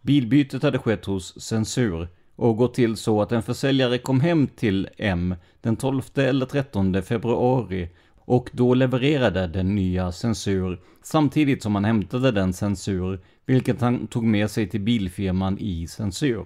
Bilbytet 0.00 0.62
hade 0.62 0.78
skett 0.78 1.04
hos 1.04 1.40
censur 1.40 2.08
och 2.36 2.56
gått 2.56 2.74
till 2.74 2.96
så 2.96 3.22
att 3.22 3.32
en 3.32 3.42
försäljare 3.42 3.98
kom 3.98 4.20
hem 4.20 4.46
till 4.46 4.88
M 4.96 5.34
den 5.60 5.76
12 5.76 6.02
eller 6.14 6.46
13 6.46 7.02
februari 7.02 7.88
och 8.26 8.50
då 8.52 8.74
levererade 8.74 9.46
den 9.46 9.74
nya 9.74 10.12
censur 10.12 10.80
samtidigt 11.02 11.62
som 11.62 11.74
han 11.74 11.84
hämtade 11.84 12.30
den 12.30 12.52
censur 12.52 13.20
vilket 13.46 13.80
han 13.80 14.06
tog 14.06 14.24
med 14.24 14.50
sig 14.50 14.68
till 14.68 14.80
bilfirman 14.80 15.58
i 15.58 15.86
censur. 15.86 16.44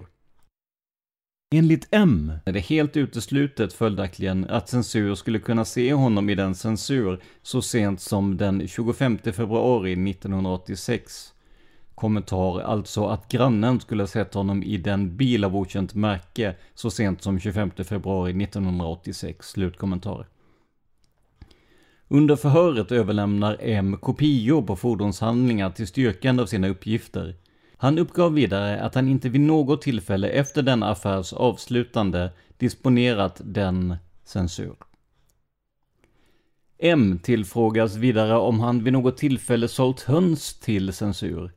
Enligt 1.55 1.87
M 1.91 2.33
är 2.45 2.51
det 2.51 2.59
helt 2.59 2.97
uteslutet 2.97 3.73
följaktligen 3.73 4.45
att 4.49 4.69
censur 4.69 5.15
skulle 5.15 5.39
kunna 5.39 5.65
se 5.65 5.93
honom 5.93 6.29
i 6.29 6.35
den 6.35 6.55
censur 6.55 7.21
så 7.41 7.61
sent 7.61 8.01
som 8.01 8.37
den 8.37 8.67
25 8.67 9.17
februari 9.17 10.11
1986. 10.11 11.33
Kommentar 12.01 12.59
alltså 12.59 13.05
att 13.05 13.27
grannen 13.31 13.79
skulle 13.79 14.03
ha 14.03 14.07
sett 14.07 14.33
honom 14.33 14.63
i 14.63 14.77
den 14.77 15.17
bil 15.17 15.43
av 15.43 15.55
okänt 15.55 15.95
märke 15.95 16.55
så 16.75 16.91
sent 16.91 17.21
som 17.21 17.39
25 17.39 17.71
februari 17.71 18.43
1986. 18.43 19.49
Slutkommentar. 19.49 20.27
Under 22.07 22.35
förhöret 22.35 22.91
överlämnar 22.91 23.57
M 23.59 23.97
kopior 24.01 24.61
på 24.61 24.75
fordonshandlingar 24.75 25.69
till 25.69 25.87
styrkande 25.87 26.43
av 26.43 26.47
sina 26.47 26.67
uppgifter. 26.67 27.35
Han 27.77 27.97
uppgav 27.97 28.33
vidare 28.33 28.81
att 28.81 28.95
han 28.95 29.07
inte 29.07 29.29
vid 29.29 29.41
något 29.41 29.81
tillfälle 29.81 30.29
efter 30.29 30.61
denna 30.61 30.89
affärs 30.89 31.33
avslutande 31.33 32.29
disponerat 32.57 33.41
den 33.43 33.95
censur. 34.23 34.75
M 36.77 37.19
tillfrågas 37.23 37.95
vidare 37.95 38.37
om 38.37 38.59
han 38.59 38.83
vid 38.83 38.93
något 38.93 39.17
tillfälle 39.17 39.67
sålt 39.67 40.01
höns 40.01 40.59
till 40.59 40.93
censur. 40.93 41.51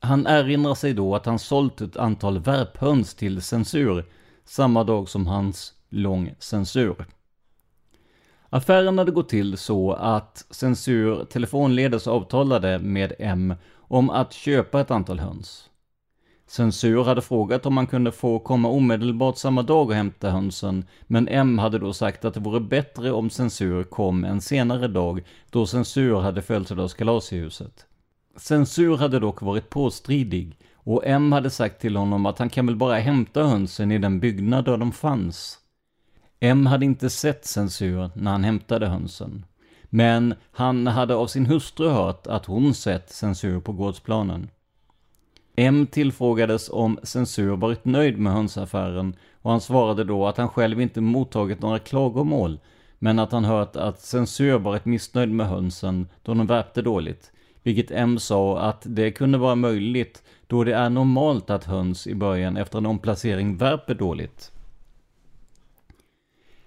Han 0.00 0.26
erinrar 0.26 0.74
sig 0.74 0.94
då 0.94 1.14
att 1.14 1.26
han 1.26 1.38
sålt 1.38 1.80
ett 1.80 1.96
antal 1.96 2.38
värphöns 2.38 3.14
till 3.14 3.42
censur 3.42 4.04
samma 4.44 4.84
dag 4.84 5.08
som 5.08 5.26
hans 5.26 5.72
lång 5.88 6.34
censur. 6.38 7.06
Affären 8.50 8.98
hade 8.98 9.12
gått 9.12 9.28
till 9.28 9.56
så 9.56 9.92
att 9.92 10.46
censur 10.50 11.24
telefonledes 11.24 12.06
avtalade 12.06 12.78
med 12.78 13.12
M 13.18 13.54
om 13.74 14.10
att 14.10 14.32
köpa 14.32 14.80
ett 14.80 14.90
antal 14.90 15.20
höns. 15.20 15.70
Censur 16.48 17.04
hade 17.04 17.22
frågat 17.22 17.66
om 17.66 17.74
man 17.74 17.86
kunde 17.86 18.12
få 18.12 18.38
komma 18.38 18.68
omedelbart 18.68 19.36
samma 19.36 19.62
dag 19.62 19.88
och 19.88 19.94
hämta 19.94 20.30
hönsen, 20.30 20.84
men 21.02 21.28
M 21.28 21.58
hade 21.58 21.78
då 21.78 21.92
sagt 21.92 22.24
att 22.24 22.34
det 22.34 22.40
vore 22.40 22.60
bättre 22.60 23.12
om 23.12 23.30
censur 23.30 23.84
kom 23.84 24.24
en 24.24 24.40
senare 24.40 24.88
dag, 24.88 25.24
då 25.50 25.66
censur 25.66 26.20
hade 26.20 26.42
födelsedagskalas 26.42 27.32
i 27.32 27.36
huset. 27.36 27.85
Censur 28.36 28.96
hade 28.96 29.18
dock 29.18 29.42
varit 29.42 29.70
påstridig, 29.70 30.58
och 30.74 31.02
M 31.04 31.32
hade 31.32 31.50
sagt 31.50 31.80
till 31.80 31.96
honom 31.96 32.26
att 32.26 32.38
han 32.38 32.50
kan 32.50 32.66
väl 32.66 32.76
bara 32.76 32.98
hämta 32.98 33.44
hönsen 33.44 33.92
i 33.92 33.98
den 33.98 34.20
byggnad 34.20 34.64
där 34.64 34.76
de 34.76 34.92
fanns. 34.92 35.58
M 36.40 36.66
hade 36.66 36.84
inte 36.84 37.10
sett 37.10 37.46
censur 37.46 38.10
när 38.14 38.30
han 38.30 38.44
hämtade 38.44 38.86
hönsen. 38.86 39.44
Men 39.84 40.34
han 40.50 40.86
hade 40.86 41.14
av 41.14 41.26
sin 41.26 41.46
hustru 41.46 41.88
hört 41.88 42.26
att 42.26 42.46
hon 42.46 42.74
sett 42.74 43.10
censur 43.10 43.60
på 43.60 43.72
gårdsplanen. 43.72 44.50
M 45.56 45.86
tillfrågades 45.86 46.70
om 46.72 46.98
censur 47.02 47.56
varit 47.56 47.84
nöjd 47.84 48.18
med 48.18 48.32
hönsaffären 48.32 49.16
och 49.42 49.50
han 49.50 49.60
svarade 49.60 50.04
då 50.04 50.26
att 50.26 50.36
han 50.36 50.48
själv 50.48 50.80
inte 50.80 51.00
mottagit 51.00 51.60
några 51.60 51.78
klagomål 51.78 52.58
men 52.98 53.18
att 53.18 53.32
han 53.32 53.44
hört 53.44 53.76
att 53.76 54.00
censur 54.00 54.58
varit 54.58 54.84
missnöjd 54.84 55.30
med 55.30 55.48
hönsen 55.48 56.08
då 56.22 56.34
de 56.34 56.46
värpte 56.46 56.82
dåligt. 56.82 57.32
Vilket 57.66 57.90
M 57.90 58.18
sa 58.18 58.58
att 58.60 58.82
det 58.84 59.10
kunde 59.10 59.38
vara 59.38 59.54
möjligt 59.54 60.22
då 60.46 60.64
det 60.64 60.74
är 60.74 60.90
normalt 60.90 61.50
att 61.50 61.64
höns 61.64 62.06
i 62.06 62.14
början 62.14 62.56
efter 62.56 62.78
en 62.78 62.86
omplacering 62.86 63.56
värper 63.56 63.94
dåligt. 63.94 64.52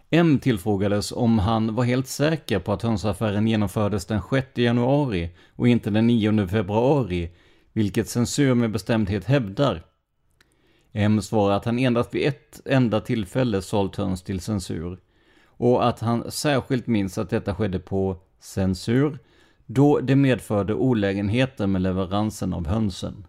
M 0.10 0.40
tillfrågades 0.40 1.12
om 1.12 1.40
han 1.40 1.76
var 1.76 1.84
helt 1.84 2.08
säker 2.08 2.60
på 2.60 2.74
att 2.74 2.82
hönsaffären 2.82 3.48
genomfördes 3.48 4.06
den 4.06 4.22
6 4.30 4.48
januari 4.58 5.30
och 5.56 5.68
inte 5.68 5.90
den 5.90 6.08
9 6.08 6.48
februari, 6.48 7.32
vilket 7.74 8.10
censur 8.10 8.54
med 8.54 8.72
bestämdhet 8.72 9.26
hävdar. 9.26 9.84
M 10.92 11.22
svarar 11.22 11.56
att 11.56 11.66
han 11.66 11.80
endast 11.80 12.16
vid 12.16 12.28
ett 12.28 12.62
enda 12.66 13.02
tillfälle 13.02 13.62
sålt 13.62 13.96
höns 13.96 14.24
till 14.24 14.40
censur 14.40 15.00
och 15.46 15.88
att 15.88 16.00
han 16.00 16.32
särskilt 16.32 16.88
minns 16.88 17.18
att 17.18 17.30
detta 17.30 17.56
skedde 17.56 17.80
på 17.80 18.18
censur 18.40 19.20
då 19.72 20.00
det 20.00 20.16
medförde 20.16 20.74
olägenheter 20.74 21.68
med 21.68 21.82
leveransen 21.82 22.54
av 22.54 22.68
hönsen. 22.68 23.28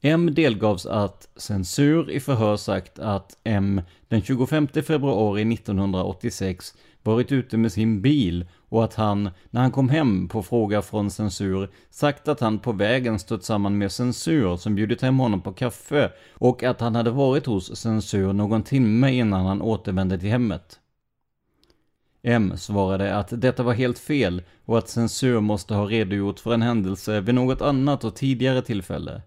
M 0.00 0.34
delgavs 0.34 0.86
att 0.86 1.28
censur 1.36 2.10
i 2.10 2.20
förhör 2.20 2.56
sagt 2.56 2.98
att 2.98 3.38
M 3.44 3.80
den 4.08 4.22
25 4.22 4.68
februari 4.68 5.54
1986 5.54 6.74
varit 7.02 7.32
ute 7.32 7.56
med 7.56 7.72
sin 7.72 8.02
bil 8.02 8.46
och 8.68 8.84
att 8.84 8.94
han, 8.94 9.30
när 9.50 9.60
han 9.60 9.70
kom 9.70 9.88
hem 9.88 10.28
på 10.28 10.42
fråga 10.42 10.82
från 10.82 11.10
censur, 11.10 11.70
sagt 11.90 12.28
att 12.28 12.40
han 12.40 12.58
på 12.58 12.72
vägen 12.72 13.18
stött 13.18 13.44
samman 13.44 13.78
med 13.78 13.92
censur 13.92 14.56
som 14.56 14.74
bjudit 14.74 15.02
hem 15.02 15.18
honom 15.18 15.40
på 15.40 15.52
kaffe 15.52 16.12
och 16.32 16.62
att 16.62 16.80
han 16.80 16.94
hade 16.94 17.10
varit 17.10 17.46
hos 17.46 17.76
censur 17.76 18.32
någon 18.32 18.62
timme 18.62 19.12
innan 19.12 19.46
han 19.46 19.62
återvände 19.62 20.18
till 20.18 20.30
hemmet. 20.30 20.80
M 22.26 22.56
svarade 22.56 23.16
att 23.16 23.40
detta 23.40 23.62
var 23.62 23.72
helt 23.72 23.98
fel 23.98 24.42
och 24.64 24.78
att 24.78 24.88
censur 24.88 25.40
måste 25.40 25.74
ha 25.74 25.86
redogjort 25.86 26.40
för 26.40 26.54
en 26.54 26.62
händelse 26.62 27.20
vid 27.20 27.34
något 27.34 27.62
annat 27.62 28.04
och 28.04 28.16
tidigare 28.16 28.62
tillfälle. 28.62 29.22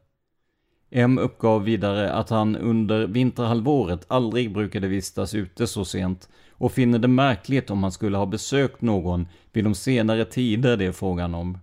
M 0.89 1.17
uppgav 1.17 1.63
vidare 1.63 2.13
att 2.13 2.29
han 2.29 2.55
under 2.55 3.07
vinterhalvåret 3.07 4.05
aldrig 4.07 4.53
brukade 4.53 4.87
vistas 4.87 5.35
ute 5.35 5.67
så 5.67 5.85
sent 5.85 6.29
och 6.51 6.71
finner 6.71 6.99
det 6.99 7.07
märkligt 7.07 7.69
om 7.69 7.83
han 7.83 7.91
skulle 7.91 8.17
ha 8.17 8.25
besökt 8.25 8.81
någon 8.81 9.27
vid 9.51 9.63
de 9.63 9.75
senare 9.75 10.25
tider 10.25 10.77
det 10.77 10.85
är 10.85 10.91
frågan 10.91 11.35
om. 11.35 11.57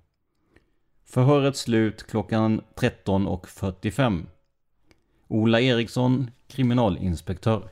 Förhöret 1.04 1.56
slut 1.56 2.06
klockan 2.06 2.60
13.45. 2.74 4.26
Ola 5.28 5.60
Eriksson, 5.60 6.30
kriminalinspektör. 6.48 7.68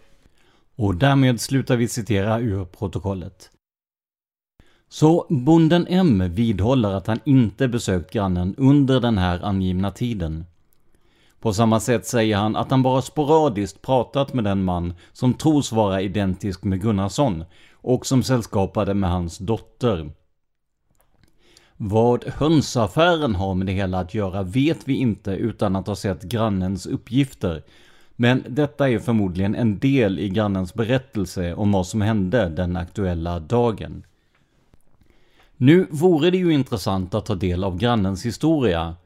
Och 0.76 0.94
därmed 0.94 1.40
slutar 1.40 1.76
vi 1.76 1.88
citera 1.88 2.40
ur 2.40 2.64
protokollet. 2.64 3.50
Så 4.88 5.26
bonden 5.28 5.87
M 5.88 6.24
vidhåller 6.30 6.92
att 6.92 7.06
han 7.06 7.20
inte 7.24 7.68
besökt 7.68 8.12
grannen 8.12 8.54
under 8.58 9.00
den 9.00 9.18
här 9.18 9.44
angivna 9.44 9.90
tiden. 9.90 10.44
På 11.40 11.52
samma 11.52 11.80
sätt 11.80 12.06
säger 12.06 12.37
han 12.37 12.56
att 12.56 12.70
han 12.70 12.82
bara 12.82 13.02
sporadiskt 13.02 13.82
pratat 13.82 14.35
med 14.35 14.44
den 14.44 14.64
man 14.64 14.94
som 15.12 15.35
tros 15.35 15.72
vara 15.72 16.00
identisk 16.00 16.64
med 16.64 16.82
Gunnarsson 16.82 17.44
och 17.72 18.06
som 18.06 18.22
sällskapade 18.22 18.94
med 18.94 19.11
hans 19.11 19.38
dotter. 19.38 20.11
Vad 21.76 22.24
hönsaffären 22.24 23.35
har 23.35 23.54
med 23.54 23.66
det 23.66 23.72
hela 23.72 23.98
att 24.00 24.14
göra 24.14 24.42
vet 24.42 24.88
vi 24.88 24.94
inte 24.94 25.30
utan 25.30 25.76
att 25.76 25.87
ha 25.87 25.96
sett 25.96 26.22
grannens 26.22 26.87
uppgifter. 26.87 27.62
Men 28.22 28.44
detta 28.48 28.90
är 28.90 28.98
förmodligen 28.98 29.54
en 29.54 29.78
del 29.78 30.18
i 30.18 30.28
grannens 30.28 30.74
berättelse 30.74 31.54
om 31.54 31.72
vad 31.72 31.87
som 31.87 32.00
hände 32.00 32.48
den 32.48 32.76
aktuella 32.76 33.40
dagen. 33.40 34.02
Nu 35.56 35.87
vore 35.90 36.30
det 36.30 36.37
ju 36.37 36.52
intressant 36.52 37.14
att 37.14 37.26
ta 37.26 37.35
del 37.35 37.64
av 37.64 37.78
grannens 37.78 38.26
historia. 38.26 38.96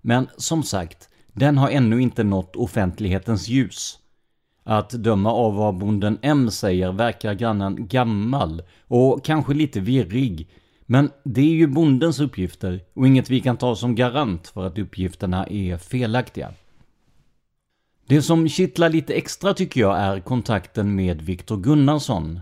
Men 0.00 0.28
som 0.36 0.62
sagt, 0.62 1.08
den 1.32 1.58
har 1.58 1.70
ännu 1.70 2.02
inte 2.02 2.24
nått 2.24 2.56
offentlighetens 2.56 3.48
ljus. 3.48 3.98
Att 4.64 4.90
döma 4.90 5.32
av 5.32 5.54
vad 5.54 5.78
bonden 5.78 6.18
M 6.22 6.50
säger 6.50 6.92
verkar 6.92 7.34
grannen 7.34 7.88
gammal 7.88 8.62
och 8.86 9.24
kanske 9.24 9.54
lite 9.54 9.80
virrig. 9.80 10.48
Men 10.86 11.10
det 11.24 11.40
är 11.40 11.54
ju 11.54 11.66
bondens 11.66 12.20
uppgifter 12.20 12.80
och 12.94 13.06
inget 13.06 13.30
vi 13.30 13.40
kan 13.40 13.56
ta 13.56 13.76
som 13.76 13.94
garant 13.94 14.48
för 14.48 14.66
att 14.66 14.78
uppgifterna 14.78 15.46
är 15.46 15.76
felaktiga. 15.76 16.52
Det 18.12 18.22
som 18.22 18.48
kittlar 18.48 18.88
lite 18.88 19.14
extra 19.14 19.54
tycker 19.54 19.80
jag 19.80 19.98
är 19.98 20.20
kontakten 20.20 20.94
med 20.94 21.22
Viktor 21.22 21.56
Gunnarsson. 21.56 22.40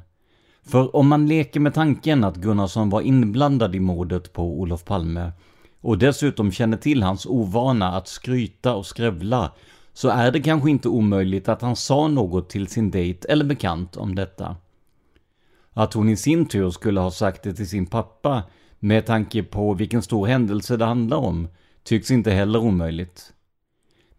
För 0.62 0.96
om 0.96 1.09
man 1.09 1.26
leker 1.26 1.61
med 1.61 1.74
tanken 1.74 2.24
att 2.24 2.37
Gunnarsson 2.37 2.90
var 2.90 3.00
inblandad 3.00 3.74
i 3.74 3.80
mordet 3.80 4.33
på 4.33 4.61
Olof 4.61 4.85
Palme 4.85 5.33
och 5.80 5.98
dessutom 5.98 6.52
känner 6.52 6.76
till 6.76 7.02
hans 7.02 7.26
ovana 7.26 7.96
att 7.96 8.09
skryta 8.09 8.74
och 8.74 8.87
skrävla 8.87 9.52
så 9.92 10.09
är 10.09 10.33
det 10.33 10.40
kanske 10.40 10.70
inte 10.70 10.88
omöjligt 10.88 11.48
att 11.48 11.62
han 11.62 11.76
sa 11.76 12.09
något 12.09 12.50
till 12.50 12.66
sin 12.66 12.90
dejt 12.90 13.28
eller 13.28 13.44
bekant 13.44 13.96
om 13.96 14.14
detta. 14.14 14.56
Att 15.72 15.94
hon 15.94 16.09
i 16.09 16.16
sin 16.16 16.46
tur 16.46 16.70
skulle 16.70 17.00
ha 17.00 17.11
sagt 17.11 17.42
det 17.42 17.54
till 17.54 17.68
sin 17.68 17.87
pappa 17.87 18.42
med 18.78 19.06
tanke 19.06 19.42
på 19.42 19.74
vilken 19.74 20.02
stor 20.02 20.26
händelse 20.26 20.76
det 20.76 20.85
handlar 20.85 21.16
om 21.16 21.48
tycks 21.83 22.11
inte 22.11 22.30
heller 22.30 22.59
omöjligt. 22.59 23.33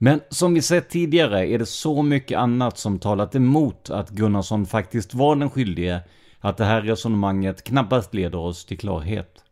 Men 0.04 0.22
som 0.30 0.54
vi 0.54 0.62
sett 0.62 0.90
tidigare 0.90 1.48
är 1.48 1.60
det 1.60 1.66
så 1.66 2.04
mycket 2.04 2.38
annat 2.38 2.78
som 2.78 3.00
talat 3.00 3.36
emot 3.36 3.90
att 3.90 4.10
Gunnarsson 4.10 4.66
faktiskt 4.66 5.14
var 5.14 5.36
den 5.36 5.50
skyldige 5.50 6.02
att 6.40 6.58
det 6.58 6.66
här 6.66 6.82
resonemanget 6.82 7.64
knappast 7.64 8.14
leder 8.14 8.40
oss 8.40 8.66
till 8.66 8.80
klarhet. 8.80 9.44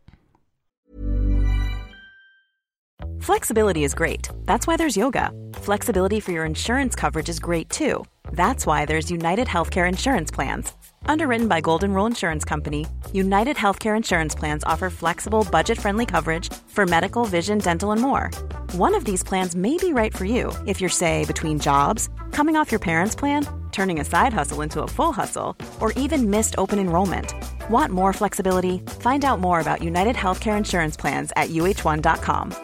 Flexibility 3.22 3.84
is 3.84 3.94
great. 3.94 4.30
That's 4.46 4.66
why 4.66 4.76
there's 4.76 4.98
yoga. 4.98 5.30
Flexibility 5.62 6.20
for 6.20 6.34
your 6.34 6.46
insurance 6.46 7.00
coverage 7.00 7.28
is 7.28 7.40
great 7.40 7.70
too. 7.70 8.04
That's 8.32 8.66
why 8.66 8.86
there's 8.86 9.14
United 9.14 9.46
Healthcare 9.46 9.88
Insurance 9.88 10.34
Plans. 10.34 10.79
Underwritten 11.06 11.48
by 11.48 11.60
Golden 11.60 11.92
Rule 11.92 12.06
Insurance 12.06 12.44
Company, 12.44 12.86
United 13.12 13.56
Healthcare 13.56 13.96
Insurance 13.96 14.34
Plans 14.34 14.64
offer 14.64 14.90
flexible, 14.90 15.46
budget 15.50 15.78
friendly 15.78 16.06
coverage 16.06 16.52
for 16.68 16.86
medical, 16.86 17.24
vision, 17.24 17.58
dental, 17.58 17.92
and 17.92 18.00
more. 18.00 18.30
One 18.72 18.94
of 18.94 19.04
these 19.04 19.22
plans 19.22 19.56
may 19.56 19.76
be 19.76 19.92
right 19.92 20.16
for 20.16 20.24
you 20.24 20.52
if 20.66 20.80
you're, 20.80 20.90
say, 20.90 21.24
between 21.24 21.58
jobs, 21.58 22.08
coming 22.32 22.56
off 22.56 22.70
your 22.70 22.78
parents' 22.78 23.14
plan, 23.14 23.46
turning 23.72 23.98
a 24.00 24.04
side 24.04 24.32
hustle 24.32 24.62
into 24.62 24.82
a 24.82 24.88
full 24.88 25.12
hustle, 25.12 25.56
or 25.80 25.92
even 25.92 26.30
missed 26.30 26.54
open 26.58 26.78
enrollment. 26.78 27.34
Want 27.68 27.92
more 27.92 28.12
flexibility? 28.12 28.78
Find 29.00 29.24
out 29.24 29.40
more 29.40 29.60
about 29.60 29.82
United 29.82 30.16
Healthcare 30.16 30.56
Insurance 30.56 30.96
Plans 30.96 31.32
at 31.36 31.50
uh1.com. 31.50 32.54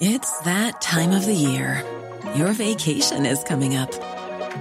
It's 0.00 0.38
that 0.40 0.80
time 0.80 1.12
of 1.12 1.24
the 1.24 1.34
year. 1.34 1.84
Your 2.34 2.52
vacation 2.52 3.26
is 3.26 3.44
coming 3.44 3.76
up. 3.76 3.92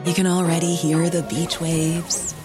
You 0.05 0.13
can 0.13 0.27
already 0.27 0.75
hear 0.75 1.09
the 1.09 1.23
beach 1.23 1.59
waves, 1.61 2.33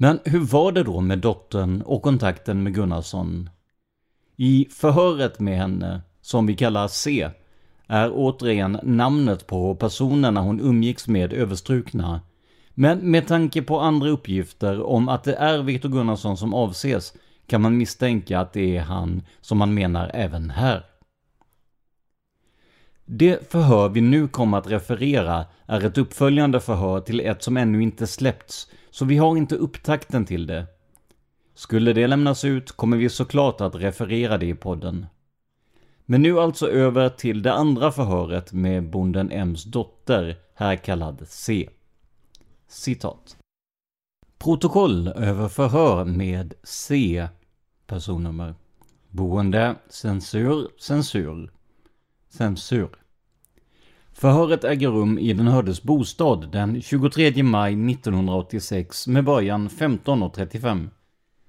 Men 0.00 0.20
hur 0.24 0.40
var 0.40 0.72
det 0.72 0.82
då 0.82 1.00
med 1.00 1.18
dottern 1.18 1.82
och 1.82 2.02
kontakten 2.02 2.62
med 2.62 2.74
Gunnarsson? 2.74 3.50
I 4.36 4.68
förhöret 4.70 5.40
med 5.40 5.58
henne, 5.58 6.02
som 6.20 6.46
vi 6.46 6.56
kallar 6.56 6.88
C, 6.88 7.30
är 7.86 8.10
återigen 8.14 8.80
namnet 8.82 9.46
på 9.46 9.74
personerna 9.74 10.40
hon 10.40 10.60
umgicks 10.60 11.08
med 11.08 11.32
överstrukna. 11.32 12.20
Men 12.74 13.10
med 13.10 13.26
tanke 13.26 13.62
på 13.62 13.80
andra 13.80 14.08
uppgifter 14.08 14.82
om 14.82 15.08
att 15.08 15.24
det 15.24 15.34
är 15.34 15.62
Viktor 15.62 15.88
Gunnarsson 15.88 16.36
som 16.36 16.54
avses 16.54 17.14
kan 17.46 17.62
man 17.62 17.76
misstänka 17.76 18.40
att 18.40 18.52
det 18.52 18.76
är 18.76 18.82
han 18.82 19.22
som 19.40 19.58
man 19.58 19.74
menar 19.74 20.10
även 20.14 20.50
här. 20.50 20.84
Det 23.04 23.50
förhör 23.50 23.88
vi 23.88 24.00
nu 24.00 24.28
kommer 24.28 24.58
att 24.58 24.70
referera 24.70 25.46
är 25.66 25.84
ett 25.84 25.98
uppföljande 25.98 26.60
förhör 26.60 27.00
till 27.00 27.20
ett 27.20 27.42
som 27.42 27.56
ännu 27.56 27.82
inte 27.82 28.06
släppts, 28.06 28.68
så 28.90 29.04
vi 29.04 29.16
har 29.16 29.36
inte 29.36 29.56
upptakten 29.56 30.24
till 30.24 30.46
det. 30.46 30.66
Skulle 31.54 31.92
det 31.92 32.06
lämnas 32.06 32.44
ut 32.44 32.72
kommer 32.72 32.96
vi 32.96 33.08
såklart 33.08 33.60
att 33.60 33.74
referera 33.74 34.38
det 34.38 34.46
i 34.46 34.54
podden. 34.54 35.06
Men 36.04 36.22
nu 36.22 36.40
alltså 36.40 36.70
över 36.70 37.08
till 37.08 37.42
det 37.42 37.52
andra 37.52 37.92
förhöret 37.92 38.52
med 38.52 38.90
bonden 38.90 39.32
M's 39.32 39.68
dotter, 39.68 40.36
här 40.54 40.76
kallad 40.76 41.22
C. 41.28 41.68
Citat. 42.68 43.36
Protokoll 44.38 45.08
över 45.08 45.48
förhör 45.48 46.04
med 46.04 46.54
C. 46.62 47.28
Personnummer. 47.86 48.54
Boende, 49.08 49.76
censur, 49.88 50.68
censur. 50.78 51.50
Censur. 52.28 52.88
Förhöret 54.18 54.64
äger 54.64 54.88
rum 54.88 55.18
i 55.18 55.32
den 55.32 55.46
hördes 55.46 55.82
bostad 55.82 56.52
den 56.52 56.82
23 56.82 57.42
maj 57.42 57.72
1986 57.92 59.06
med 59.06 59.24
början 59.24 59.68
15.35. 59.68 60.88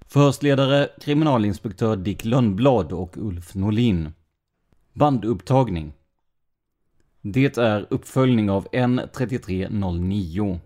Förhörsledare 0.07 0.89
kriminalinspektör 1.01 1.95
Dick 1.95 2.25
Lönnblad 2.25 2.91
och 2.91 3.17
Ulf 3.17 3.55
Norlin. 3.55 4.13
Bandupptagning. 4.93 5.93
Det 7.21 7.57
är 7.57 7.87
uppföljning 7.89 8.49
av 8.49 8.67
N3309. 8.67 10.59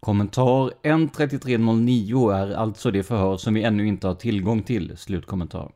Kommentar 0.00 0.70
N3309 0.82 2.32
är 2.32 2.52
alltså 2.52 2.90
det 2.90 3.02
förhör 3.02 3.36
som 3.36 3.54
vi 3.54 3.62
ännu 3.62 3.86
inte 3.86 4.06
har 4.06 4.14
tillgång 4.14 4.62
till. 4.62 4.96
Slutkommentar. 4.96 5.72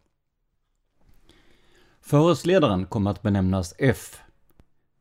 Förhörsledaren 2.00 2.87
kommer 2.87 3.11
att 3.11 3.22
benämnas 3.22 3.74
F. 3.79 4.20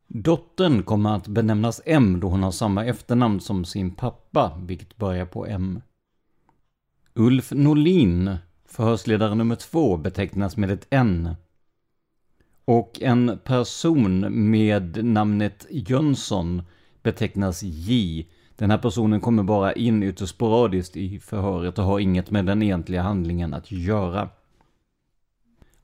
Dottern 0.06 0.82
kommer 0.82 1.16
att 1.16 1.28
benämnas 1.28 1.80
M 1.84 2.20
då 2.20 2.28
hon 2.28 2.42
har 2.42 2.50
samma 2.50 2.84
efternamn 2.84 3.40
som 3.40 3.64
sin 3.64 3.90
pappa, 3.90 4.60
vilket 4.62 4.96
börjar 4.96 5.26
på 5.26 5.46
M. 5.46 5.80
Ulf 7.14 7.52
Norlin, 7.52 8.36
förhörsledare 8.64 9.34
nummer 9.34 9.56
två, 9.56 9.96
betecknas 9.96 10.56
med 10.56 10.70
ett 10.70 10.86
N. 10.90 11.36
Och 12.64 13.02
en 13.02 13.38
person 13.44 14.20
med 14.50 15.04
namnet 15.04 15.66
Jönsson 15.70 16.62
betecknas 17.02 17.62
J. 17.62 18.26
Den 18.56 18.70
här 18.70 18.78
personen 18.78 19.20
kommer 19.20 19.42
bara 19.42 19.72
in 19.72 20.02
ytterst 20.02 20.34
sporadiskt 20.34 20.96
i 20.96 21.20
förhöret 21.20 21.78
och 21.78 21.84
har 21.84 21.98
inget 21.98 22.30
med 22.30 22.46
den 22.46 22.62
egentliga 22.62 23.02
handlingen 23.02 23.54
att 23.54 23.72
göra. 23.72 24.28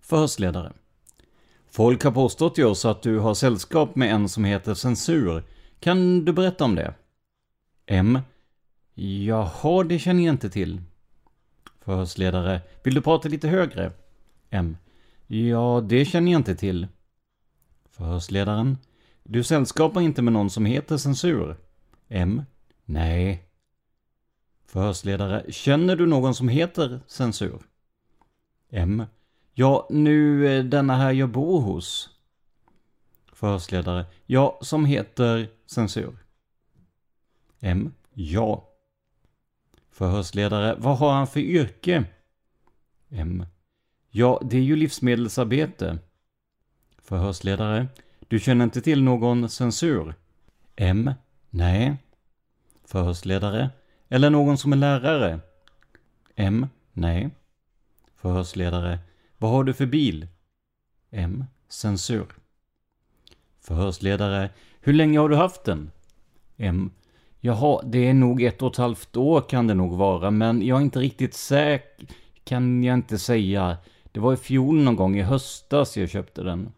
Förhörsledare. 0.01 0.73
Folk 1.71 2.05
har 2.05 2.11
påstått 2.11 2.55
till 2.55 2.67
oss 2.67 2.85
att 2.85 3.03
du 3.03 3.19
har 3.19 3.35
sällskap 3.35 3.97
med 3.97 4.15
en 4.15 4.29
som 4.29 4.45
heter 4.45 4.75
Censur. 4.75 5.43
Kan 5.81 6.25
du 6.25 6.33
berätta 6.33 6.65
om 6.65 6.75
det? 6.75 6.95
M. 7.87 8.19
Jaha, 8.95 9.85
det 9.85 9.99
känner 9.99 10.25
jag 10.25 10.33
inte 10.33 10.51
till. 10.51 10.81
Förhörsledare. 11.81 12.61
Vill 12.83 12.95
du 12.95 13.01
prata 13.01 13.29
lite 13.29 13.49
högre? 13.49 13.93
M. 14.51 14.77
Ja, 15.27 15.85
det 15.89 16.05
känner 16.05 16.33
jag 16.33 16.39
inte 16.39 16.57
till. 16.57 16.89
Förhörsledaren. 17.91 18.79
Du 19.23 19.43
sällskapar 19.43 20.01
inte 20.01 20.23
med 20.23 20.33
någon 20.33 20.51
som 20.51 20.65
heter 20.65 20.97
Censur? 20.97 21.57
M. 22.09 22.43
Nej. 22.85 23.45
Förhörsledare. 24.67 25.53
Känner 25.53 25.97
du 25.97 26.07
någon 26.07 26.35
som 26.35 26.49
heter 26.49 27.01
Censur? 27.07 27.59
M. 28.71 29.05
Ja, 29.61 29.87
nu 29.91 30.47
eh, 30.47 30.65
denna 30.65 30.97
här 30.97 31.13
jag 31.13 31.29
bor 31.29 31.61
hos. 31.61 32.11
Förhörsledare. 33.33 34.07
Ja, 34.27 34.59
som 34.63 34.85
heter 34.85 35.49
Censur. 35.67 36.17
M. 37.61 37.95
Ja. 38.13 38.69
Förhörsledare. 39.91 40.75
Vad 40.79 40.99
har 40.99 41.13
han 41.13 41.27
för 41.27 41.41
yrke? 41.41 42.05
M. 43.09 43.47
Ja, 44.11 44.41
det 44.45 44.57
är 44.57 44.63
ju 44.63 44.77
livsmedelsarbete. 44.77 45.99
Förhörsledare. 47.03 47.87
Du 48.29 48.39
känner 48.41 48.65
inte 48.65 48.81
till 48.81 49.03
någon 49.03 49.49
censur? 49.49 50.15
M. 50.77 51.11
Nej. 51.51 51.97
Förhörsledare. 52.85 53.71
Eller 54.09 54.31
någon 54.31 54.59
som 54.59 54.73
är 54.73 54.77
lärare? 54.77 55.41
M. 56.37 56.67
Nej. 56.93 57.31
Förhörsledare. 58.17 58.99
Vad 59.43 59.51
har 59.51 59.65
du 59.65 59.73
för 59.73 59.87
bil? 59.87 60.27
M. 61.11 61.45
Censur. 61.69 62.27
Förhörsledare. 63.61 64.51
Hur 64.81 64.93
länge 64.93 65.19
har 65.19 65.29
du 65.29 65.37
haft 65.37 65.65
den? 65.65 65.91
M. 66.57 66.91
Jaha, 67.41 67.83
det 67.85 68.09
är 68.09 68.15
nog 68.15 68.43
ett 68.43 68.63
och 68.63 68.71
ett 68.71 68.77
halvt 68.77 69.17
år 69.17 69.41
kan 69.41 69.67
det 69.67 69.75
nog 69.75 69.97
vara, 69.97 70.31
men 70.31 70.63
jag 70.67 70.79
är 70.79 70.83
inte 70.83 70.99
riktigt 70.99 71.35
säker. 71.35 72.07
Kan 72.45 72.85
jag 72.85 72.95
inte 72.95 73.19
säga. 73.19 73.77
Det 74.13 74.21
var 74.21 74.33
i 74.33 74.37
fjol 74.37 74.83
någon 74.83 74.97
gång 74.97 75.17
i 75.17 75.23
höstas 75.23 75.97
jag 75.97 76.11
köpte 76.11 76.43
den. 76.43 76.73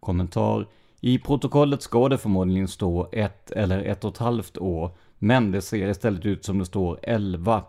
Kommentar. 0.00 0.66
I 1.00 1.18
protokollet 1.18 1.82
ska 1.82 2.08
det 2.08 2.18
förmodligen 2.18 2.68
stå 2.68 3.08
ett 3.12 3.50
eller 3.50 3.82
ett 3.82 4.04
och 4.04 4.12
ett 4.12 4.18
halvt 4.18 4.58
år, 4.58 4.90
men 5.18 5.50
det 5.50 5.62
ser 5.62 5.88
istället 5.88 6.26
ut 6.26 6.44
som 6.44 6.58
det 6.58 6.66
står 6.66 6.98
11. 7.02 7.64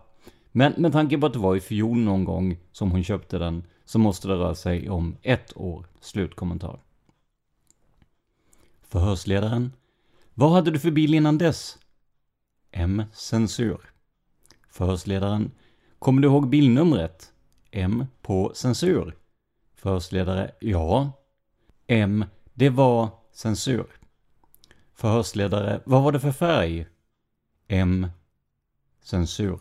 Men 0.51 0.73
med 0.77 0.91
tanke 0.91 1.17
på 1.17 1.25
att 1.25 1.33
det 1.33 1.39
var 1.39 1.55
i 1.55 1.59
fjol 1.59 1.97
någon 1.97 2.23
gång 2.23 2.57
som 2.71 2.91
hon 2.91 3.03
köpte 3.03 3.37
den, 3.37 3.63
så 3.91 3.99
måste 3.99 4.27
det 4.27 4.33
röra 4.33 4.55
sig 4.55 4.89
om 4.89 5.17
ett 5.21 5.57
år. 5.57 5.85
Slutkommentar. 5.99 6.79
Förhörsledaren. 8.81 9.73
Vad 10.33 10.51
hade 10.51 10.71
du 10.71 10.79
för 10.79 10.91
bil 10.91 11.13
innan 11.13 11.37
dess? 11.37 11.77
M. 12.71 13.03
Censur. 13.13 13.79
Förhörsledaren. 14.69 15.51
Kommer 15.99 16.21
du 16.21 16.27
ihåg 16.27 16.49
bilnumret? 16.49 17.33
M. 17.71 18.05
På 18.21 18.51
censur. 18.55 19.17
Förhörsledare. 19.75 20.51
Ja. 20.59 21.11
M. 21.87 22.25
Det 22.53 22.69
var 22.69 23.09
censur. 23.31 23.87
Förhörsledare. 24.93 25.81
Vad 25.85 26.03
var 26.03 26.11
det 26.11 26.19
för 26.19 26.31
färg? 26.31 26.87
M. 27.67 28.07
Censur. 29.01 29.59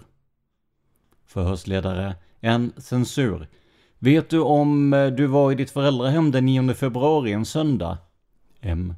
Förhörsledare. 1.27 2.17
En 2.41 2.73
censur. 2.77 3.49
Vet 4.03 4.31
du 4.31 4.41
om 4.41 4.93
eh, 4.93 5.07
du 5.07 5.27
var 5.27 5.53
i 5.53 5.55
ditt 5.55 5.71
föräldrahem 5.71 6.31
den 6.31 6.47
9 6.47 6.75
februari 6.75 7.33
en 7.33 7.45
söndag? 7.45 7.99
M. 8.61 8.95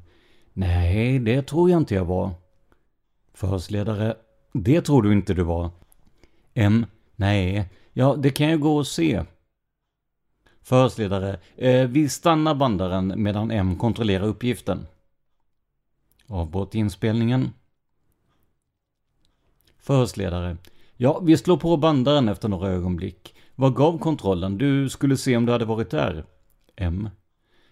Nej, 0.53 1.19
det 1.19 1.41
tror 1.41 1.69
jag 1.69 1.81
inte 1.81 1.95
jag 1.95 2.05
var. 2.05 2.31
Förhörsledare. 3.33 4.15
Det 4.53 4.81
tror 4.81 5.01
du 5.01 5.13
inte 5.13 5.33
du 5.33 5.43
var. 5.43 5.69
M. 6.53 6.85
Nej, 7.15 7.69
ja 7.93 8.15
det 8.15 8.29
kan 8.29 8.49
jag 8.49 8.59
gå 8.59 8.77
och 8.77 8.87
se. 8.87 9.23
Förhörsledare. 10.61 11.39
Eh, 11.55 11.87
vi 11.87 12.09
stannar 12.09 12.55
bandaren 12.55 13.13
medan 13.17 13.51
M 13.51 13.77
kontrollerar 13.77 14.25
uppgiften. 14.25 14.85
Avbrott 16.27 16.75
inspelningen. 16.75 17.49
Förhörsledare. 19.77 20.57
Ja, 20.97 21.19
vi 21.19 21.37
slår 21.37 21.57
på 21.57 21.77
bandaren 21.77 22.29
efter 22.29 22.49
några 22.49 22.69
ögonblick. 22.69 23.32
Vad 23.55 23.75
gav 23.75 23.99
kontrollen? 23.99 24.57
Du 24.57 24.89
skulle 24.89 25.17
se 25.17 25.37
om 25.37 25.45
du 25.45 25.51
hade 25.51 25.65
varit 25.65 25.89
där. 25.89 26.25
M. 26.75 27.09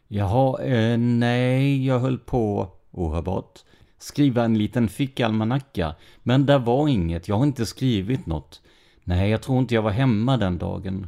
Jaha, 0.07 0.63
eh, 0.63 0.97
nej, 0.97 1.85
jag 1.85 1.99
höll 1.99 2.17
på, 2.17 2.67
ohörbart, 2.91 3.59
skriva 3.97 4.43
en 4.43 4.57
liten 4.57 4.87
fickalmanacka, 4.87 5.95
men 6.23 6.45
där 6.45 6.59
var 6.59 6.87
inget, 6.87 7.27
jag 7.27 7.35
har 7.35 7.43
inte 7.43 7.65
skrivit 7.65 8.25
något. 8.25 8.61
Nej, 9.03 9.29
jag 9.29 9.41
tror 9.41 9.59
inte 9.59 9.75
jag 9.75 9.81
var 9.81 9.91
hemma 9.91 10.37
den 10.37 10.57
dagen. 10.57 11.07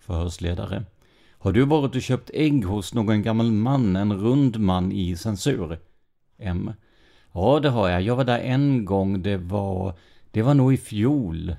Förhörsledare. 0.00 0.84
Har 1.38 1.52
du 1.52 1.64
varit 1.64 1.96
och 1.96 2.02
köpt 2.02 2.30
ägg 2.34 2.64
hos 2.64 2.94
någon 2.94 3.22
gammal 3.22 3.52
man, 3.52 3.96
en 3.96 4.12
rund 4.12 4.60
man 4.60 4.92
i 4.92 5.16
censur? 5.16 5.78
M. 6.38 6.72
Ja, 7.32 7.60
det 7.60 7.68
har 7.68 7.88
jag. 7.88 8.02
Jag 8.02 8.16
var 8.16 8.24
där 8.24 8.38
en 8.38 8.84
gång. 8.84 9.22
Det 9.22 9.36
var... 9.36 9.94
Det 10.30 10.42
var 10.42 10.54
nog 10.54 10.74
i 10.74 10.76
fjol. 10.76 11.56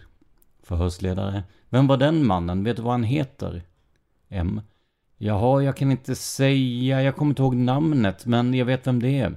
Förhörsledare. 0.63 1.43
Vem 1.69 1.87
var 1.87 1.97
den 1.97 2.25
mannen? 2.25 2.63
Vet 2.63 2.77
du 2.77 2.81
vad 2.81 2.91
han 2.91 3.03
heter? 3.03 3.63
M. 4.29 4.61
Jaha, 5.17 5.61
jag 5.61 5.77
kan 5.77 5.91
inte 5.91 6.15
säga. 6.15 7.01
Jag 7.01 7.15
kommer 7.15 7.31
inte 7.31 7.41
ihåg 7.41 7.55
namnet, 7.55 8.25
men 8.25 8.53
jag 8.53 8.65
vet 8.65 8.87
vem 8.87 9.01
det 9.01 9.19
är. 9.19 9.35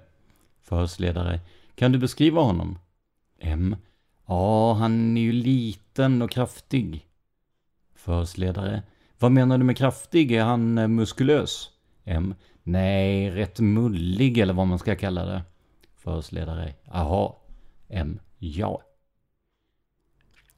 Förhörsledare. 0.63 1.41
Kan 1.75 1.93
du 1.93 1.99
beskriva 1.99 2.41
honom? 2.41 2.79
M. 3.41 3.77
Ja, 4.27 4.73
han 4.73 5.17
är 5.17 5.21
ju 5.21 5.33
liten 5.33 6.23
och 6.23 6.31
kraftig. 6.31 7.07
Förhörsledare. 7.95 8.83
Vad 9.19 9.33
menar 9.33 9.59
du 9.59 9.65
med 9.65 9.77
kraftig? 9.77 10.33
Är 10.33 10.45
han 10.45 10.79
eh, 10.79 10.89
muskulös? 10.89 11.71
M. 12.05 12.35
Nej, 12.63 13.31
rätt 13.31 13.61
mullig 13.61 14.39
eller 14.39 14.55
vad 14.55 14.67
man 14.67 14.79
ska 14.79 14.97
kalla 14.97 15.25
det. 15.25 15.43
Förhörsledare. 15.97 16.75
Jaha. 16.85 17.33
M. 17.89 18.19
Ja. 18.39 18.83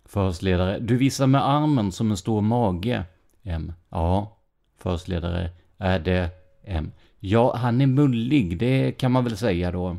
Förhörsledare. 0.09 0.79
Du 0.79 0.97
visar 0.97 1.27
med 1.27 1.49
armen 1.49 1.93
som 1.93 2.11
en 2.11 2.17
stor 2.17 2.41
mage. 2.41 3.05
M. 3.43 3.73
Ja. 3.89 4.39
Förhörsledare. 4.79 5.51
Är 5.79 5.99
det 5.99 6.31
M. 6.65 6.93
Ja, 7.19 7.57
han 7.57 7.81
är 7.81 7.87
mullig. 7.87 8.59
Det 8.59 8.93
kan 8.93 9.13
man 9.13 9.25
väl 9.25 9.37
säga 9.37 9.73
då. 9.73 9.97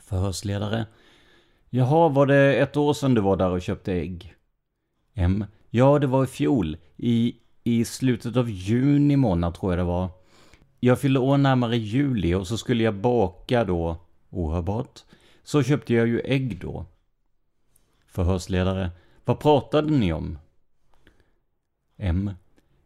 Förhörsledare. 0.00 0.86
Jaha, 1.70 2.08
var 2.08 2.26
det 2.26 2.54
ett 2.54 2.76
år 2.76 2.94
sedan 2.94 3.14
du 3.14 3.20
var 3.20 3.36
där 3.36 3.50
och 3.50 3.62
köpte 3.62 3.92
ägg? 3.92 4.34
M. 5.14 5.44
Ja, 5.70 5.98
det 5.98 6.06
var 6.06 6.24
i 6.24 6.26
fjol. 6.26 6.76
I, 6.96 7.36
i 7.64 7.84
slutet 7.84 8.36
av 8.36 8.50
juni 8.50 9.16
månad 9.16 9.54
tror 9.54 9.72
jag 9.72 9.78
det 9.78 9.84
var. 9.84 10.08
Jag 10.80 11.00
fyllde 11.00 11.20
år 11.20 11.38
närmare 11.38 11.76
juli 11.76 12.34
och 12.34 12.46
så 12.46 12.58
skulle 12.58 12.84
jag 12.84 12.94
baka 12.94 13.64
då, 13.64 13.96
ohörbart. 14.30 15.00
Så 15.42 15.62
köpte 15.62 15.94
jag 15.94 16.08
ju 16.08 16.20
ägg 16.20 16.60
då. 16.60 16.86
Förhörsledare. 18.10 18.90
Vad 19.24 19.38
pratade 19.38 19.90
ni 19.90 20.12
om? 20.12 20.38
M. 21.96 22.30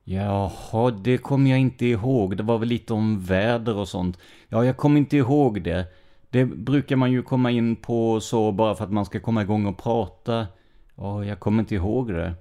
Jaha, 0.05 0.91
det 0.91 1.19
kommer 1.19 1.51
jag 1.51 1.61
inte 1.61 1.87
ihåg. 1.87 2.37
Det 2.37 2.43
var 2.43 2.59
väl 2.59 2.69
lite 2.69 2.93
om 2.93 3.21
väder 3.21 3.77
och 3.77 3.89
sånt. 3.89 4.19
Ja, 4.49 4.65
jag 4.65 4.77
kommer 4.77 4.99
inte 4.99 5.17
ihåg 5.17 5.63
det. 5.63 5.87
Det 6.31 6.45
brukar 6.45 6.97
man 6.97 7.13
ju 7.13 7.23
komma 7.23 7.51
in 7.51 7.77
på 7.77 8.21
så 8.21 8.53
bara 8.53 8.75
för 8.75 8.85
att 8.85 8.93
man 8.93 9.07
ska 9.07 9.21
komma 9.21 9.43
igång 9.43 9.67
och 9.67 9.79
prata. 9.79 10.47
Ja, 10.95 11.25
jag 11.25 11.41
kommer 11.41 11.63
inte 11.63 11.75
ihåg 11.75 12.13
det. 12.13 12.35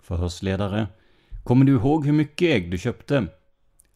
Förhörsledare. 0.00 0.86
Kommer 1.44 1.64
du 1.64 1.72
ihåg 1.72 2.06
hur 2.06 2.12
mycket 2.12 2.48
ägg 2.48 2.70
du 2.70 2.78
köpte? 2.78 3.26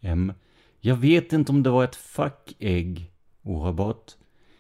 M. 0.01 0.33
Jag 0.81 0.97
vet 0.97 1.33
inte 1.33 1.53
om 1.53 1.63
det 1.63 1.71
var 1.71 1.85
ett 1.85 1.97
fack 1.97 2.55
ägg. 2.59 3.13
Orabot. 3.43 4.19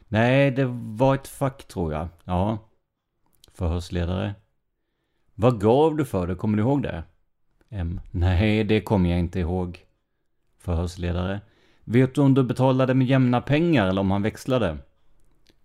Nej, 0.08 0.50
det 0.50 0.64
var 0.96 1.14
ett 1.14 1.28
fack 1.28 1.68
tror 1.68 1.92
jag. 1.92 2.08
Ja. 2.24 2.58
Förhörsledare. 3.56 4.34
Vad 5.34 5.60
gav 5.60 5.96
du 5.96 6.04
för 6.04 6.26
det? 6.26 6.34
Kommer 6.34 6.56
du 6.56 6.62
ihåg 6.62 6.82
det? 6.82 7.04
M. 7.68 8.00
Nej, 8.10 8.64
det 8.64 8.80
kommer 8.80 9.10
jag 9.10 9.18
inte 9.18 9.40
ihåg. 9.40 9.84
Förhörsledare. 10.58 11.40
Vet 11.84 12.14
du 12.14 12.20
om 12.20 12.34
du 12.34 12.42
betalade 12.42 12.94
med 12.94 13.06
jämna 13.06 13.40
pengar 13.40 13.86
eller 13.86 14.00
om 14.00 14.10
han 14.10 14.22
växlade? 14.22 14.78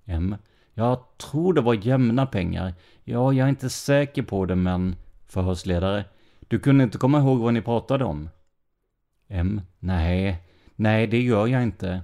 M. 0.06 0.36
Jag 0.74 1.18
tror 1.18 1.54
det 1.54 1.62
var 1.62 1.74
jämna 1.74 2.26
pengar. 2.26 2.74
Ja, 3.04 3.34
jag 3.34 3.46
är 3.46 3.50
inte 3.50 3.70
säker 3.70 4.24
på 4.24 4.46
det, 4.46 4.56
men... 4.56 4.96
Förhörsledare. 5.28 6.06
Du 6.48 6.60
kunde 6.60 6.84
inte 6.84 6.98
komma 6.98 7.20
ihåg 7.20 7.40
vad 7.40 7.54
ni 7.54 7.62
pratade 7.62 8.06
om? 8.06 8.30
M. 9.28 9.62
Nej, 9.80 10.44
nej 10.76 11.08
det 11.08 11.22
gör 11.22 11.48
jag 11.48 11.64
inte. 11.64 12.02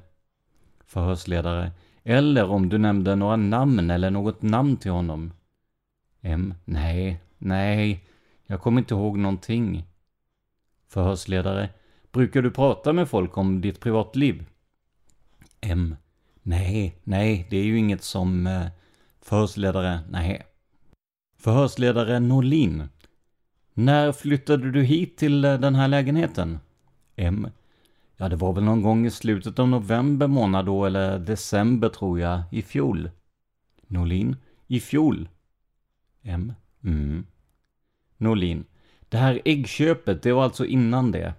Förhörsledare. 0.86 1.72
Eller 2.04 2.50
om 2.50 2.70
du 2.70 2.78
nämnde 2.78 3.16
några 3.16 3.36
namn 3.36 3.90
eller 3.90 4.10
något 4.10 4.42
namn 4.42 4.78
till 4.78 4.92
honom? 4.92 5.32
M. 6.22 6.54
Nej, 6.66 7.20
nej, 7.38 8.04
jag 8.46 8.62
kommer 8.62 8.82
inte 8.82 8.94
ihåg 8.94 9.18
någonting. 9.18 9.84
Förhörsledare. 10.88 11.70
Brukar 12.12 12.42
du 12.42 12.52
prata 12.52 12.94
med 12.94 13.10
folk 13.10 13.38
om 13.38 13.62
ditt 13.62 13.80
privatliv? 13.80 14.46
M. 15.62 15.96
Nej, 16.44 16.96
nej, 17.04 17.48
det 17.50 17.58
är 17.58 17.64
ju 17.64 17.78
inget 17.78 18.04
som... 18.04 18.48
Eh, 18.48 18.68
förhörsledare. 19.22 20.00
Nej. 20.10 20.44
Förhörsledare 21.40 22.20
Norlin. 22.20 22.90
När 23.74 24.12
flyttade 24.12 24.72
du 24.72 24.84
hit 24.84 25.18
till 25.18 25.46
eh, 25.46 25.60
den 25.60 25.76
här 25.76 25.88
lägenheten? 25.88 26.60
M. 27.16 27.48
Ja, 28.18 28.30
det 28.30 28.36
var 28.36 28.54
väl 28.54 28.64
någon 28.64 28.82
gång 28.82 29.06
i 29.06 29.12
slutet 29.12 29.60
av 29.60 29.68
november 29.68 30.28
månad 30.28 30.66
då, 30.66 30.86
eller 30.86 31.20
december 31.20 31.90
tror 31.90 32.20
jag, 32.20 32.42
i 32.52 32.62
fjol. 32.62 33.10
Norlin. 33.88 34.36
I 34.68 34.80
fjol. 34.80 35.30
M. 36.28 36.54
Mm. 36.84 37.26
Norlin. 38.18 38.66
Det 39.10 39.18
här 39.18 39.42
äggköpet, 39.46 40.22
det 40.22 40.34
var 40.34 40.44
alltså 40.44 40.66
innan 40.66 41.12
det? 41.12 41.34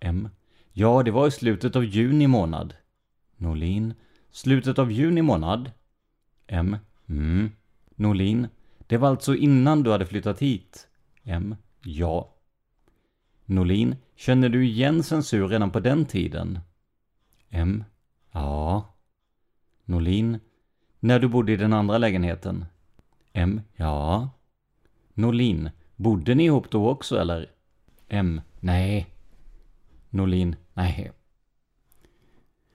M. 0.00 0.28
Ja, 0.72 1.02
det 1.02 1.10
var 1.10 1.26
i 1.26 1.30
slutet 1.30 1.76
av 1.76 1.84
juni 1.84 2.26
månad. 2.26 2.74
Norlin. 3.36 3.94
Slutet 4.30 4.78
av 4.78 4.92
juni 4.92 5.22
månad? 5.22 5.70
M. 6.46 6.76
Mm. 7.08 7.50
Norlin. 7.94 8.48
Det 8.86 8.96
var 8.96 9.08
alltså 9.08 9.36
innan 9.36 9.82
du 9.82 9.90
hade 9.90 10.06
flyttat 10.06 10.42
hit? 10.42 10.88
M. 11.22 11.56
Ja. 11.84 12.34
Norlin. 13.44 13.96
Känner 14.16 14.48
du 14.48 14.66
igen 14.66 15.02
censur 15.02 15.48
redan 15.48 15.70
på 15.70 15.80
den 15.80 16.04
tiden? 16.04 16.58
M. 17.50 17.84
Ja. 18.32 18.94
Norlin. 19.84 20.40
När 21.00 21.18
du 21.18 21.28
bodde 21.28 21.52
i 21.52 21.56
den 21.56 21.72
andra 21.72 21.98
lägenheten? 21.98 22.64
M. 23.36 23.60
Ja. 23.76 24.30
Norlin. 25.14 25.70
Bodde 25.96 26.34
ni 26.34 26.44
ihop 26.44 26.70
då 26.70 26.88
också 26.88 27.18
eller? 27.18 27.50
M. 28.08 28.40
Nej. 28.60 29.06
Norlin. 30.10 30.56
Nej. 30.74 31.12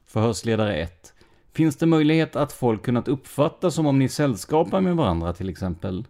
Förhörsledare 0.06 0.76
1. 0.76 1.14
Finns 1.52 1.78
det 1.78 1.86
möjlighet 1.86 2.36
att 2.36 2.52
folk 2.52 2.84
kunnat 2.84 3.08
uppfatta 3.08 3.72
som 3.72 3.86
om 3.86 4.00
ni 4.00 4.10
sällskapar 4.10 4.82
med 4.82 4.96
varandra 4.96 5.34
till 5.34 5.50
exempel? 5.50 6.08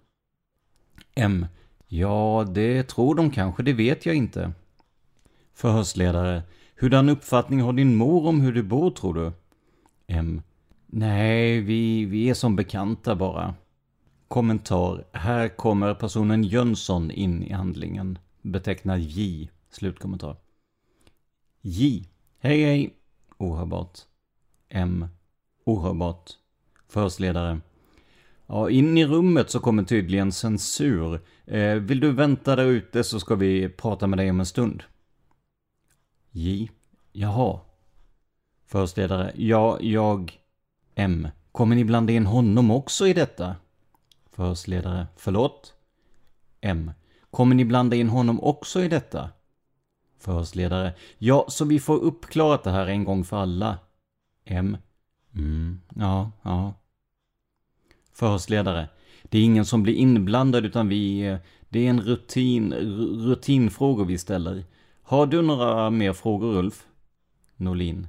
M. 1.15 1.45
Ja, 1.87 2.45
det 2.55 2.83
tror 2.83 3.15
de 3.15 3.31
kanske, 3.31 3.63
det 3.63 3.73
vet 3.73 4.05
jag 4.05 4.15
inte. 4.15 4.51
Förhörsledare. 5.53 6.43
Hurdan 6.75 7.09
uppfattning 7.09 7.61
har 7.61 7.73
din 7.73 7.95
mor 7.95 8.27
om 8.27 8.41
hur 8.41 8.53
du 8.53 8.63
bor 8.63 8.91
tror 8.91 9.13
du? 9.13 9.31
M. 10.07 10.41
Nej, 10.85 11.61
vi, 11.61 12.05
vi 12.05 12.29
är 12.29 12.33
som 12.33 12.55
bekanta 12.55 13.15
bara. 13.15 13.55
Kommentar. 14.29 15.05
Här 15.11 15.47
kommer 15.47 15.93
personen 15.93 16.43
Jönsson 16.43 17.11
in 17.11 17.43
i 17.43 17.53
handlingen. 17.53 18.19
Betecknad 18.41 18.99
J. 18.99 19.49
Slutkommentar. 19.69 20.35
J. 21.61 22.05
Hej 22.39 22.63
hej. 22.63 22.93
Ohörbart. 23.37 23.99
M. 24.69 25.07
Ohörbart. 25.65 26.31
Förhörsledare. 26.87 27.59
Ja, 28.47 28.69
in 28.69 28.97
i 28.97 29.05
rummet 29.05 29.49
så 29.49 29.59
kommer 29.59 29.83
tydligen 29.83 30.31
censur. 30.31 31.19
Eh, 31.45 31.75
vill 31.75 31.99
du 31.99 32.11
vänta 32.11 32.55
där 32.55 32.65
ute 32.65 33.03
så 33.03 33.19
ska 33.19 33.35
vi 33.35 33.69
prata 33.69 34.07
med 34.07 34.19
dig 34.19 34.29
om 34.29 34.39
en 34.39 34.45
stund. 34.45 34.83
J. 36.31 36.69
Jaha. 37.11 37.59
Förhörsledare. 38.65 39.33
Ja, 39.35 39.77
jag... 39.81 40.39
M. 40.95 41.27
Kommer 41.51 41.75
ni 41.75 41.83
blanda 41.85 42.13
in 42.13 42.25
honom 42.25 42.71
också 42.71 43.07
i 43.07 43.13
detta? 43.13 43.55
Förhörsledare. 44.39 45.07
Förlåt? 45.15 45.73
M. 46.61 46.91
Kommer 47.31 47.55
ni 47.55 47.65
blanda 47.65 47.95
in 47.95 48.09
honom 48.09 48.43
också 48.43 48.81
i 48.81 48.87
detta? 48.87 49.29
Förhörsledare. 50.19 50.93
Ja, 51.17 51.45
så 51.47 51.65
vi 51.65 51.79
får 51.79 51.97
uppklarat 51.97 52.63
det 52.63 52.71
här 52.71 52.87
en 52.87 53.03
gång 53.03 53.23
för 53.23 53.37
alla. 53.37 53.77
M. 54.45 54.77
Mm, 55.35 55.81
ja, 55.95 56.31
ja. 56.41 56.73
Förhörsledare. 58.13 58.89
Det 59.23 59.37
är 59.37 59.43
ingen 59.43 59.65
som 59.65 59.83
blir 59.83 59.93
inblandad 59.93 60.65
utan 60.65 60.87
vi... 60.87 61.19
Eh, 61.19 61.37
det 61.69 61.85
är 61.85 61.89
en 61.89 62.01
rutin, 62.01 62.73
rutinfrågor 63.25 64.05
vi 64.05 64.17
ställer. 64.17 64.65
Har 65.01 65.27
du 65.27 65.41
några 65.41 65.89
mer 65.89 66.13
frågor 66.13 66.57
Ulf? 66.57 66.87
Norlin. 67.55 68.07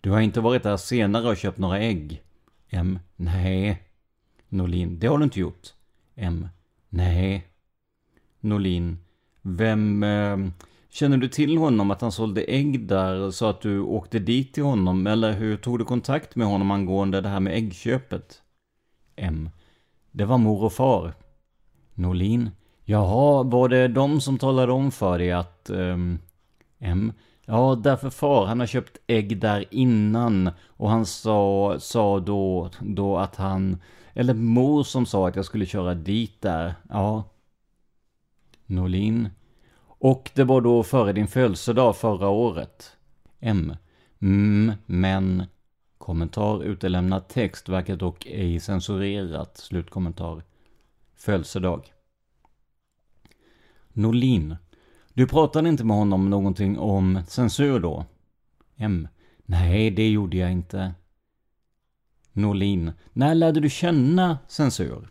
Du 0.00 0.10
har 0.10 0.20
inte 0.20 0.40
varit 0.40 0.62
där 0.62 0.76
senare 0.76 1.28
och 1.28 1.36
köpt 1.36 1.58
några 1.58 1.78
ägg? 1.78 2.22
M. 2.70 2.98
Nej. 3.16 3.91
Norlin. 4.52 4.98
Det 4.98 5.06
har 5.06 5.18
du 5.18 5.24
inte 5.24 5.40
gjort? 5.40 5.74
M. 6.14 6.48
Nej. 6.88 7.46
Norlin. 8.40 8.98
Vem... 9.42 10.02
Eh, 10.02 10.38
känner 10.90 11.16
du 11.16 11.28
till 11.28 11.58
honom 11.58 11.90
att 11.90 12.00
han 12.00 12.12
sålde 12.12 12.42
ägg 12.42 12.86
där 12.86 13.30
så 13.30 13.46
att 13.46 13.60
du 13.60 13.80
åkte 13.80 14.18
dit 14.18 14.54
till 14.54 14.62
honom? 14.62 15.06
Eller 15.06 15.32
hur 15.32 15.56
tog 15.56 15.78
du 15.78 15.84
kontakt 15.84 16.36
med 16.36 16.46
honom 16.46 16.70
angående 16.70 17.20
det 17.20 17.28
här 17.28 17.40
med 17.40 17.54
äggköpet? 17.54 18.42
M. 19.16 19.50
Det 20.10 20.24
var 20.24 20.38
mor 20.38 20.64
och 20.64 20.72
far. 20.72 21.14
Norlin. 21.94 22.50
Jaha, 22.84 23.42
var 23.42 23.68
det 23.68 23.88
de 23.88 24.20
som 24.20 24.38
talade 24.38 24.72
om 24.72 24.90
för 24.90 25.18
dig 25.18 25.32
att... 25.32 25.70
Eh, 25.70 25.96
M. 26.78 27.12
Ja, 27.44 27.80
därför 27.82 28.10
far, 28.10 28.46
han 28.46 28.60
har 28.60 28.66
köpt 28.66 28.98
ägg 29.06 29.40
där 29.40 29.64
innan. 29.70 30.50
Och 30.66 30.90
han 30.90 31.06
sa, 31.06 31.76
sa 31.78 32.20
då, 32.20 32.70
då 32.80 33.18
att 33.18 33.36
han... 33.36 33.78
Eller 34.14 34.34
mor 34.34 34.82
som 34.82 35.06
sa 35.06 35.28
att 35.28 35.36
jag 35.36 35.44
skulle 35.44 35.66
köra 35.66 35.94
dit 35.94 36.40
där. 36.40 36.74
Ja. 36.88 37.24
Norlin. 38.66 39.28
Och 39.84 40.30
det 40.34 40.44
var 40.44 40.60
då 40.60 40.82
före 40.82 41.12
din 41.12 41.26
födelsedag 41.28 41.96
förra 41.96 42.28
året. 42.28 42.96
M. 43.40 43.76
Mm, 44.20 44.72
men... 44.86 45.44
Kommentar 45.98 46.62
utelämnad 46.62 47.28
text 47.28 47.68
verkar 47.68 47.96
dock 47.96 48.26
ej 48.26 48.60
censurerat. 48.60 49.56
Slutkommentar. 49.56 50.42
Födelsedag. 51.16 51.92
Norlin. 53.88 54.56
Du 55.14 55.26
pratade 55.26 55.68
inte 55.68 55.84
med 55.84 55.96
honom 55.96 56.30
någonting 56.30 56.78
om 56.78 57.20
censur 57.28 57.80
då? 57.80 58.04
M. 58.76 59.08
Nej, 59.44 59.90
det 59.90 60.10
gjorde 60.10 60.36
jag 60.36 60.52
inte. 60.52 60.94
Norlin. 62.32 62.92
När 63.12 63.34
lärde 63.34 63.60
du 63.60 63.70
känna 63.70 64.38
censur? 64.48 65.08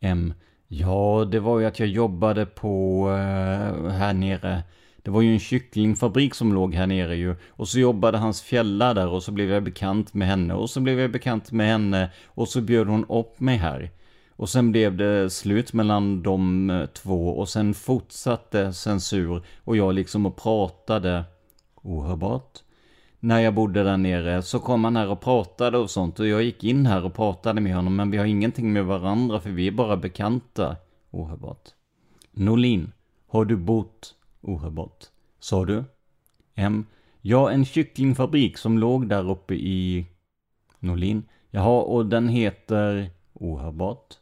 M. 0.00 0.34
Ja, 0.68 1.28
det 1.30 1.40
var 1.40 1.60
ju 1.60 1.66
att 1.66 1.78
jag 1.78 1.88
jobbade 1.88 2.46
på 2.46 3.06
uh, 3.08 3.88
här 3.88 4.12
nere. 4.12 4.62
Det 5.02 5.10
var 5.10 5.22
ju 5.22 5.32
en 5.32 5.38
kycklingfabrik 5.38 6.34
som 6.34 6.52
låg 6.52 6.74
här 6.74 6.86
nere 6.86 7.16
ju. 7.16 7.36
Och 7.50 7.68
så 7.68 7.78
jobbade 7.78 8.18
hans 8.18 8.42
fjällar 8.42 8.94
där 8.94 9.08
och 9.08 9.22
så 9.22 9.32
blev 9.32 9.50
jag 9.50 9.62
bekant 9.62 10.14
med 10.14 10.28
henne. 10.28 10.54
Och 10.54 10.70
så 10.70 10.80
blev 10.80 11.00
jag 11.00 11.12
bekant 11.12 11.52
med 11.52 11.66
henne. 11.66 12.10
Och 12.26 12.48
så 12.48 12.60
bjöd 12.60 12.86
hon 12.86 13.04
upp 13.04 13.40
mig 13.40 13.56
här. 13.56 13.90
Och 14.36 14.48
sen 14.48 14.72
blev 14.72 14.96
det 14.96 15.30
slut 15.30 15.72
mellan 15.72 16.22
de 16.22 16.70
eh, 16.70 16.86
två 16.86 17.28
och 17.28 17.48
sen 17.48 17.74
fortsatte 17.74 18.72
censur 18.72 19.42
och 19.64 19.76
jag 19.76 19.94
liksom 19.94 20.26
och 20.26 20.36
pratade 20.36 21.24
ohörbart. 21.82 22.58
När 23.24 23.40
jag 23.40 23.54
bodde 23.54 23.82
där 23.82 23.96
nere 23.96 24.42
så 24.42 24.58
kom 24.58 24.84
han 24.84 24.96
här 24.96 25.08
och 25.08 25.20
pratade 25.20 25.78
och 25.78 25.90
sånt 25.90 26.20
och 26.20 26.26
jag 26.26 26.42
gick 26.42 26.64
in 26.64 26.86
här 26.86 27.04
och 27.04 27.14
pratade 27.14 27.60
med 27.60 27.74
honom 27.74 27.96
men 27.96 28.10
vi 28.10 28.18
har 28.18 28.24
ingenting 28.24 28.72
med 28.72 28.84
varandra 28.84 29.40
för 29.40 29.50
vi 29.50 29.66
är 29.66 29.72
bara 29.72 29.96
bekanta. 29.96 30.76
Ohörbart. 31.10 31.68
Norlin, 32.30 32.92
har 33.26 33.44
du 33.44 33.56
bott 33.56 34.14
ohörbart? 34.40 35.04
Sa 35.38 35.64
du? 35.64 35.84
M. 36.54 36.86
Ja, 37.20 37.50
en 37.50 37.64
kycklingfabrik 37.64 38.58
som 38.58 38.78
låg 38.78 39.08
där 39.08 39.30
uppe 39.30 39.54
i... 39.54 40.06
Norlin. 40.78 41.22
Jaha, 41.50 41.82
och 41.82 42.06
den 42.06 42.28
heter 42.28 43.10
ohörbart? 43.32 44.14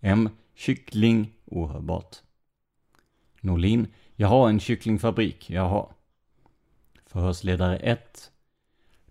M. 0.00 0.28
Kyckling. 0.54 1.32
Ohörbart. 1.46 2.16
Norlin. 3.40 3.86
Jaha, 4.16 4.48
en 4.48 4.60
kycklingfabrik. 4.60 5.50
Jaha. 5.50 5.86
Förhörsledare 7.06 7.76
1. 7.76 8.30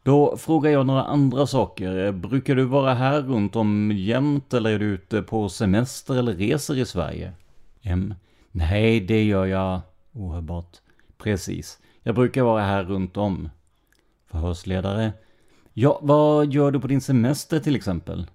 Då 0.08 0.38
frågar 0.38 0.72
jag 0.72 0.86
några 0.86 1.04
andra 1.04 1.48
saker. 1.48 2.06
Eh, 2.06 2.12
brukar 2.12 2.56
du 2.56 2.64
vara 2.64 2.94
här 2.94 3.22
runt 3.22 3.56
om 3.56 3.92
jämt 3.96 4.54
eller 4.54 4.70
är 4.70 4.80
du 4.80 4.86
ute 4.86 5.22
på 5.22 5.50
semester 5.50 6.16
eller 6.16 6.34
reser 6.34 6.78
i 6.78 6.86
Sverige? 6.86 7.34
M. 7.82 8.14
Nej, 8.52 9.00
det 9.00 9.24
gör 9.24 9.46
jag. 9.46 9.82
Ohörbart. 10.14 10.78
Precis. 11.18 11.80
Jag 12.04 12.16
brukar 12.16 12.44
vara 12.44 12.64
här 12.64 12.84
runt 12.84 13.18
om. 13.18 13.50
Förhörsledare. 14.32 15.14
Ja, 15.74 16.00
vad 16.02 16.54
gör 16.54 16.72
du 16.72 16.80
på 16.80 16.88
din 16.88 17.02
semester 17.02 17.60
till 17.60 17.76
exempel? 17.76 18.28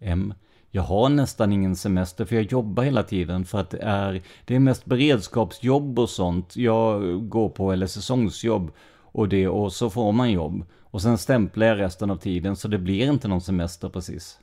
M. 0.00 0.34
Jag 0.70 0.82
har 0.82 1.08
nästan 1.08 1.52
ingen 1.52 1.76
semester 1.76 2.24
för 2.24 2.36
jag 2.36 2.52
jobbar 2.52 2.82
hela 2.82 3.02
tiden 3.02 3.44
för 3.44 3.60
att 3.60 3.70
det 3.70 3.82
är, 3.82 4.22
det 4.44 4.54
är 4.54 4.60
mest 4.60 4.84
beredskapsjobb 4.84 5.98
och 5.98 6.10
sånt. 6.10 6.56
Jag 6.56 7.28
går 7.28 7.48
på, 7.48 7.72
eller 7.72 7.86
säsongsjobb 7.86 8.72
och 9.14 9.28
det, 9.28 9.48
och 9.48 9.72
så 9.72 9.90
får 9.90 10.12
man 10.12 10.32
jobb. 10.32 10.64
Och 10.80 11.02
sen 11.02 11.18
stämplar 11.18 11.66
jag 11.66 11.78
resten 11.78 12.10
av 12.10 12.16
tiden 12.16 12.56
så 12.56 12.68
det 12.68 12.78
blir 12.78 13.12
inte 13.12 13.28
någon 13.28 13.40
semester 13.40 13.88
precis. 13.88 14.40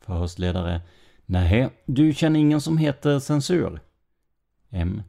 Förhörsledare. 0.00 0.80
Nej, 1.26 1.70
du 1.86 2.14
känner 2.14 2.40
ingen 2.40 2.60
som 2.60 2.78
heter 2.78 3.18
censur? 3.18 3.80
M. 4.68 5.02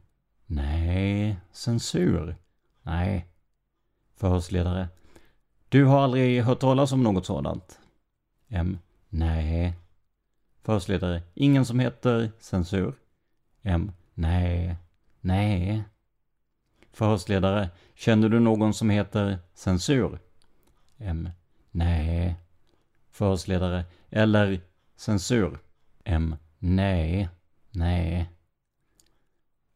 Nej, 0.46 1.36
censur? 1.52 2.36
Nej. 2.82 3.26
Förhörsledare. 4.16 4.88
Du 5.68 5.84
har 5.84 6.00
aldrig 6.00 6.42
hört 6.42 6.60
talas 6.60 6.92
om 6.92 7.02
något 7.02 7.26
sådant? 7.26 7.80
M. 8.48 8.78
Nej. 9.08 9.74
Förhörsledare. 10.62 11.22
Ingen 11.34 11.64
som 11.64 11.78
heter 11.80 12.32
censur? 12.38 12.94
M. 13.62 13.92
Nej. 14.14 14.76
Nej. 15.20 15.84
Förhörsledare. 16.92 17.68
Känner 17.94 18.28
du 18.28 18.40
någon 18.40 18.74
som 18.74 18.90
heter 18.90 19.38
censur? 19.54 20.18
M. 20.98 21.28
Nej. 21.70 22.36
Förhörsledare. 23.10 23.84
Eller 24.10 24.60
censur? 24.96 25.58
M. 26.04 26.36
Nej. 26.58 27.28
Nej. 27.70 28.30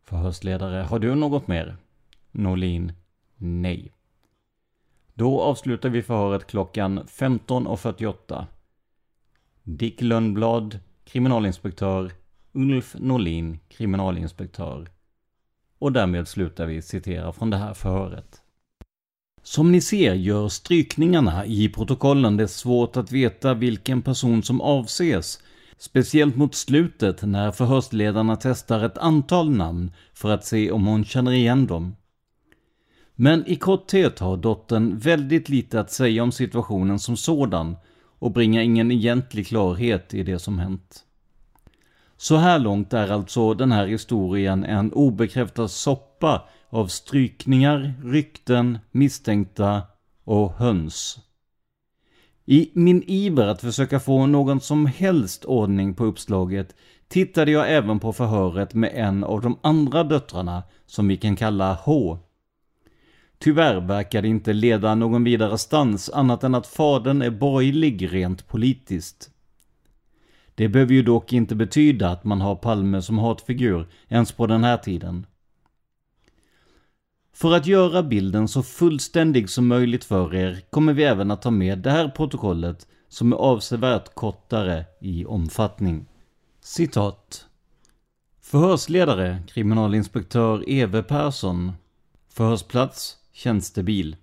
Förhörsledare. 0.05 0.83
Har 0.83 0.99
du 0.99 1.15
något 1.15 1.49
mer? 1.49 1.77
Norlin. 2.31 2.93
Nej. 3.37 3.93
Då 5.15 5.41
avslutar 5.41 5.89
vi 5.89 6.03
förhöret 6.03 6.47
klockan 6.47 7.01
15.48. 7.01 8.47
Dick 9.63 10.01
Lönnblad, 10.01 10.79
kriminalinspektör. 11.05 12.13
Ulf 12.53 12.97
Norlin, 12.99 13.59
kriminalinspektör. 13.69 14.89
Och 15.79 15.93
därmed 15.93 16.29
slutar 16.29 16.67
vi 16.67 16.83
citera 16.83 17.33
från 17.33 17.51
det 17.51 17.57
här 17.57 17.75
förhöret. 17.75 18.43
Som 19.43 19.73
ni 19.73 19.81
ser 19.81 20.15
gör 20.15 20.49
strykningarna 20.49 21.47
i 21.47 21.69
protokollen 21.69 22.37
det 22.37 22.49
svårt 22.49 22.97
att 22.97 23.13
veta 23.13 23.55
vilken 23.55 24.03
person 24.03 24.43
som 24.43 24.61
avses. 24.61 25.43
Speciellt 25.79 26.37
mot 26.37 26.55
slutet 26.55 27.23
när 27.23 27.53
förhörsledarna 27.53 28.37
testar 28.37 28.85
ett 28.85 28.99
antal 28.99 29.51
namn 29.51 29.93
för 30.15 30.31
att 30.31 30.45
se 30.45 30.71
om 30.71 30.87
hon 30.87 31.05
känner 31.05 31.33
igen 31.33 31.67
dem. 31.67 31.97
Men 33.15 33.47
i 33.47 33.57
korthet 33.57 34.19
har 34.19 34.37
dottern 34.37 34.99
väldigt 34.99 35.49
lite 35.49 35.81
att 35.81 35.91
säga 35.91 36.23
om 36.23 36.33
situationen 36.33 36.99
som 36.99 37.17
sådan 37.17 37.77
och 38.19 38.33
bringar 38.33 38.63
ingen 38.63 38.91
egentlig 38.91 39.47
klarhet 39.47 40.15
i 40.15 40.23
det 40.23 40.39
som 40.39 40.59
hänt. 40.59 41.06
Så 42.17 42.37
här 42.37 42.59
långt 42.59 42.93
är 42.93 43.13
alltså 43.13 43.55
den 43.55 43.73
här 43.73 43.87
historien 43.87 44.65
en 44.65 44.93
obekräftad 44.93 45.69
soppa 45.69 46.49
av 46.69 46.87
strykningar, 46.87 47.95
rykten, 48.05 48.79
misstänkta 48.91 49.83
och 50.25 50.53
höns. 50.53 51.19
I 52.45 52.71
min 52.75 53.03
iver 53.07 53.47
att 53.47 53.61
försöka 53.61 54.01
få 54.01 54.27
någon 54.27 54.61
som 54.61 54.87
helst 54.87 55.45
ordning 55.45 55.95
på 55.95 56.05
uppslaget 56.05 56.75
tittade 57.09 57.51
jag 57.51 57.73
även 57.73 57.99
på 57.99 58.13
förhöret 58.13 58.75
med 58.75 58.91
en 58.95 59.25
av 59.25 59.41
de 59.41 59.59
andra 59.63 60.05
döttrarna, 60.05 60.63
som 60.87 61.09
vi 61.09 61.17
kan 61.17 61.37
kalla 61.37 61.75
H. 61.75 62.19
Tyvärr 63.39 63.81
verkar 63.81 64.23
det 64.23 64.29
inte 64.29 64.53
leda 64.53 64.95
någon 64.95 65.25
vidare 65.25 65.59
stans 65.59 66.11
annat 66.11 66.45
än 66.45 66.55
att 66.55 66.67
fadern 66.67 67.23
är 67.23 67.31
borgerlig 67.31 68.13
rent 68.13 68.49
politiskt. 68.49 69.31
Det 70.57 70.69
behöver 70.69 70.95
ju 70.95 71.03
dock 71.03 71.33
inte 71.33 71.55
betyda 71.55 72.11
att 72.11 72.25
man 72.25 72.41
har 72.41 72.57
Palme 72.57 73.03
som 73.03 73.19
hatfigur 73.19 73.89
ens 74.09 74.33
på 74.33 74.47
den 74.47 74.65
här 74.65 74.77
tiden. 74.77 75.27
För 77.33 77.53
att 77.53 77.67
göra 77.67 78.03
bilden 78.03 78.49
så 78.49 78.63
fullständig 78.63 79.51
som 79.51 79.67
möjligt 79.67 80.05
för 80.05 80.35
er 80.35 80.61
kommer 80.71 80.93
vi 80.93 81.05
även 81.05 81.31
att 81.31 81.43
ta 81.43 81.51
med 81.51 81.79
det 81.79 81.91
här 81.91 82.09
protokollet 82.09 82.87
som 83.09 83.33
är 83.33 83.37
avsevärt 83.37 84.15
kortare 84.15 84.85
i 85.01 85.25
omfattning. 85.25 86.07
Citat. 86.61 87.47
Förhörsledare 88.41 89.43
kriminalinspektör 89.49 90.71
Eve 90.71 91.03
Persson. 91.03 91.73
Förhörsplats 92.29 93.17
tjänstebil. 93.33 94.17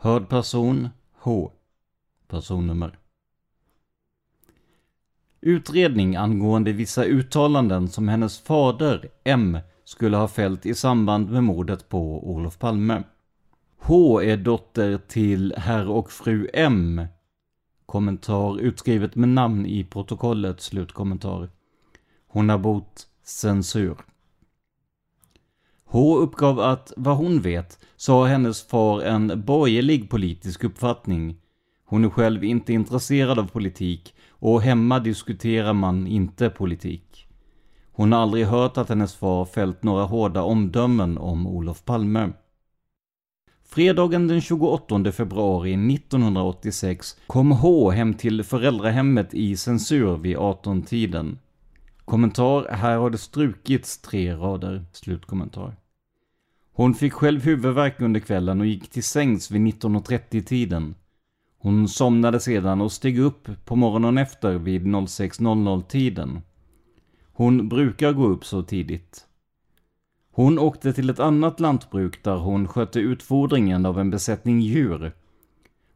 Hörd 0.04 0.30
person 0.30 0.90
H. 1.20 1.52
Personnummer. 2.28 3.00
Utredning 5.42 6.16
angående 6.16 6.72
vissa 6.72 7.04
uttalanden 7.04 7.88
som 7.88 8.08
hennes 8.08 8.40
fader 8.40 9.10
M 9.24 9.58
skulle 9.84 10.18
ha 10.18 10.28
fällt 10.28 10.66
i 10.66 10.76
samband 10.76 11.32
med 11.32 11.44
mordet 11.44 11.90
på 11.90 12.30
Olof 12.30 12.60
Palme. 12.60 13.04
H 13.78 14.22
är 14.22 14.38
dotter 14.38 14.98
till 14.98 15.54
herr 15.58 15.90
och 15.90 16.12
fru 16.12 16.50
M. 16.54 17.02
Kommentar 17.86 18.60
utskrivet 18.60 19.16
med 19.16 19.30
namn 19.30 19.66
i 19.66 19.84
protokollet, 19.84 20.62
slutkommentar. 20.62 21.50
Hon 22.28 22.50
har 22.50 22.58
bott 22.58 23.08
censur. 23.24 23.98
H 25.86 26.18
uppgav 26.18 26.60
att, 26.60 26.94
vad 26.98 27.18
hon 27.18 27.42
vet, 27.42 27.80
så 28.04 28.14
har 28.14 28.28
hennes 28.28 28.68
far 28.68 29.02
en 29.02 29.44
borgerlig 29.46 30.10
politisk 30.10 30.64
uppfattning. 30.64 31.38
Hon 31.86 32.06
är 32.06 32.10
själv 32.10 32.44
inte 32.44 32.74
intresserad 32.74 33.40
av 33.40 33.48
politik 33.48 34.16
och 34.30 34.62
hemma 34.62 35.00
diskuterar 35.00 35.74
man 35.74 36.08
inte 36.08 36.50
politik. 36.50 37.28
Hon 37.92 38.12
har 38.12 38.20
aldrig 38.20 38.46
hört 38.46 38.78
att 38.78 38.90
hennes 38.90 39.16
far 39.16 39.46
fällt 39.46 39.84
några 39.84 40.04
hårda 40.04 40.42
omdömen 40.42 41.18
om 41.18 41.48
Olof 41.48 41.86
Palme. 41.86 42.30
Fredagen 43.66 44.28
den 44.28 44.42
28 44.42 45.12
februari 45.12 45.74
1986 45.96 47.18
kom 47.28 47.52
H 47.52 47.92
hem 47.92 48.14
till 48.14 48.44
föräldrahemmet 48.44 49.34
i 49.34 49.58
censur 49.58 50.18
vid 50.18 50.38
18-tiden. 50.38 51.40
Kommentar, 52.06 52.68
här 52.72 52.98
har 52.98 53.10
det 53.10 53.18
strukits 53.18 54.02
tre 54.02 54.34
rader. 54.34 54.86
Slutkommentar. 54.92 55.83
Hon 56.76 56.94
fick 56.94 57.14
själv 57.14 57.44
huvudvärk 57.44 58.02
under 58.02 58.20
kvällen 58.20 58.60
och 58.60 58.66
gick 58.66 58.90
till 58.90 59.04
sängs 59.04 59.52
vid 59.52 59.62
19.30-tiden. 59.62 60.96
Hon 61.58 61.88
somnade 61.88 62.40
sedan 62.40 62.82
och 62.82 62.92
steg 62.92 63.20
upp 63.20 63.66
på 63.66 63.76
morgonen 63.76 64.18
efter 64.18 64.58
vid 64.58 64.82
06.00-tiden. 64.86 66.42
Hon 67.34 67.70
brukar 67.70 68.14
gå 68.14 68.28
upp 68.28 68.46
så 68.46 68.64
tidigt. 68.64 69.26
Hon 70.32 70.60
åkte 70.60 70.94
till 70.94 71.10
ett 71.10 71.20
annat 71.20 71.60
lantbruk 71.60 72.24
där 72.24 72.36
hon 72.36 72.68
skötte 72.68 73.00
utfodringen 73.00 73.86
av 73.86 74.00
en 74.00 74.10
besättning 74.10 74.60
djur. 74.60 75.12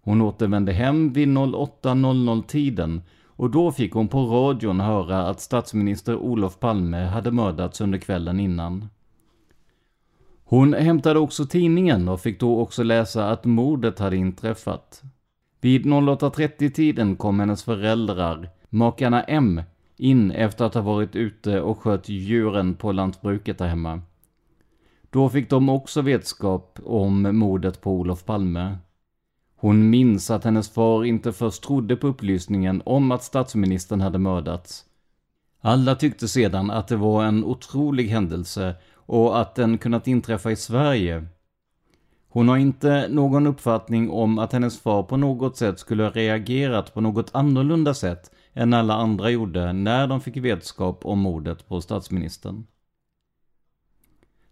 Hon 0.02 0.22
återvände 0.22 0.74
hem 0.74 1.14
vid 1.14 1.28
08.00-tiden 1.28 3.02
och 3.26 3.50
då 3.52 3.72
fick 3.72 3.94
hon 3.94 4.08
på 4.08 4.26
radion 4.26 4.80
höra 4.80 5.28
att 5.28 5.42
statsminister 5.42 6.16
Olof 6.16 6.60
Palme 6.60 7.06
hade 7.06 7.32
mördats 7.32 7.82
under 7.82 7.98
kvällen 7.98 8.40
innan. 8.40 8.88
Hon 10.50 10.74
hämtade 10.74 11.20
också 11.20 11.46
tidningen 11.46 12.08
och 12.08 12.22
fick 12.22 12.40
då 12.40 12.60
också 12.60 12.84
läsa 12.84 13.30
att 13.30 13.46
mordet 13.46 14.00
hade 14.00 14.16
inträffat. 14.16 15.04
Vid 15.62 15.86
08.30-tiden 15.86 17.16
kom 17.16 17.40
hennes 17.40 17.64
föräldrar, 17.64 18.50
makarna 18.70 19.24
M, 19.24 19.62
in 19.98 20.32
efter 20.32 20.66
att 20.66 20.74
ha 20.74 20.82
varit 20.82 21.16
ute 21.16 21.62
och 21.62 21.80
skött 21.80 22.10
djuren 22.10 22.76
på 22.76 22.92
lantbruket 22.92 23.58
där 23.58 23.68
hemma. 23.68 24.02
Då 25.10 25.30
fick 25.30 25.50
de 25.50 25.70
också 25.70 26.02
vetskap 26.02 26.80
om 26.86 27.38
mordet 27.38 27.82
på 27.82 27.92
Olof 27.92 28.26
Palme. 28.26 28.78
Hon 29.56 29.90
minns 29.90 30.32
att 30.32 30.44
hennes 30.44 30.70
far 30.70 31.04
inte 31.06 31.34
först 31.34 31.64
trodde 31.64 31.96
på 31.96 32.08
upplysningen 32.08 32.82
om 32.86 33.12
att 33.12 33.24
statsministern 33.24 34.02
hade 34.02 34.18
mördats. 34.18 34.86
Alla 35.62 35.96
tyckte 35.96 36.28
sedan 36.28 36.72
att 36.72 36.88
det 36.88 36.96
var 36.96 37.24
en 37.24 37.44
otrolig 37.44 38.08
händelse 38.08 38.76
och 39.08 39.40
att 39.40 39.56
den 39.56 39.78
kunnat 39.78 40.08
inträffa 40.08 40.52
i 40.52 40.56
Sverige. 40.56 41.26
Hon 42.30 42.48
har 42.48 42.58
inte 42.58 43.08
någon 43.10 43.48
uppfattning 43.48 44.10
om 44.10 44.40
att 44.40 44.54
hennes 44.54 44.80
far 44.80 45.04
på 45.04 45.18
något 45.18 45.58
sätt 45.58 45.80
skulle 45.80 46.04
ha 46.04 46.10
reagerat 46.10 46.94
på 46.94 47.02
något 47.02 47.36
annorlunda 47.36 47.94
sätt 47.94 48.32
än 48.54 48.74
alla 48.74 48.94
andra 48.94 49.30
gjorde 49.30 49.74
när 49.74 50.08
de 50.08 50.22
fick 50.22 50.38
vetskap 50.38 51.06
om 51.06 51.20
mordet 51.20 51.68
på 51.68 51.82
statsministern. 51.82 52.66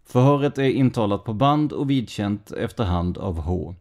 Förhöret 0.05 0.57
är 0.57 0.69
intalat 0.69 1.23
på 1.23 1.33
band 1.33 1.73
och 1.73 1.89
vidkänt 1.89 2.51
efterhand 2.51 3.17
av 3.17 3.39
H. 3.39 3.75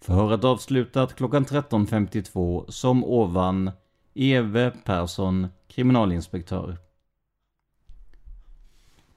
Förhöret 0.00 0.44
avslutat 0.44 1.14
klockan 1.14 1.44
13.52 1.44 2.70
som 2.70 3.04
ovan 3.04 3.70
Eve 4.14 4.72
Persson, 4.84 5.48
kriminalinspektör. 5.68 6.78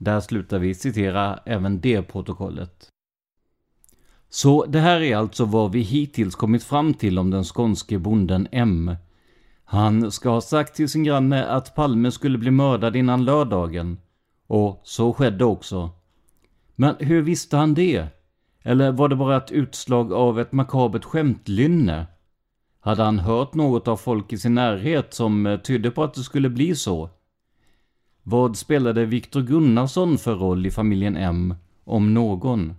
Där 0.05 0.19
slutar 0.19 0.59
vi 0.59 0.73
citera 0.73 1.39
även 1.45 1.81
det 1.81 2.01
protokollet. 2.01 2.89
Så 4.29 4.65
det 4.65 4.79
här 4.79 5.01
är 5.01 5.15
alltså 5.17 5.45
vad 5.45 5.71
vi 5.71 5.81
hittills 5.81 6.35
kommit 6.35 6.63
fram 6.63 6.93
till 6.93 7.19
om 7.19 7.31
den 7.31 7.43
skånske 7.43 7.99
bonden 7.99 8.47
M. 8.51 8.95
Han 9.63 10.11
ska 10.11 10.29
ha 10.29 10.41
sagt 10.41 10.75
till 10.75 10.89
sin 10.89 11.03
granne 11.03 11.45
att 11.45 11.75
Palme 11.75 12.11
skulle 12.11 12.37
bli 12.37 12.51
mördad 12.51 12.95
innan 12.95 13.25
lördagen. 13.25 13.97
Och 14.47 14.81
så 14.83 15.13
skedde 15.13 15.45
också. 15.45 15.89
Men 16.75 16.95
hur 16.99 17.21
visste 17.21 17.57
han 17.57 17.73
det? 17.73 18.07
Eller 18.63 18.91
var 18.91 19.09
det 19.09 19.15
bara 19.15 19.37
ett 19.37 19.51
utslag 19.51 20.13
av 20.13 20.39
ett 20.39 20.51
makabert 20.51 21.03
skämtlynne? 21.03 22.07
Hade 22.79 23.03
han 23.03 23.19
hört 23.19 23.53
något 23.53 23.87
av 23.87 23.97
folk 23.97 24.33
i 24.33 24.37
sin 24.37 24.55
närhet 24.55 25.13
som 25.13 25.59
tydde 25.63 25.91
på 25.91 26.03
att 26.03 26.13
det 26.13 26.23
skulle 26.23 26.49
bli 26.49 26.75
så? 26.75 27.09
Vad 28.27 28.57
spelade 28.57 29.05
Viktor 29.05 29.41
Gunnarsson 29.41 30.17
för 30.17 30.35
roll 30.35 30.65
i 30.65 30.71
familjen 30.71 31.17
M, 31.17 31.55
om 31.83 32.13
någon? 32.13 32.73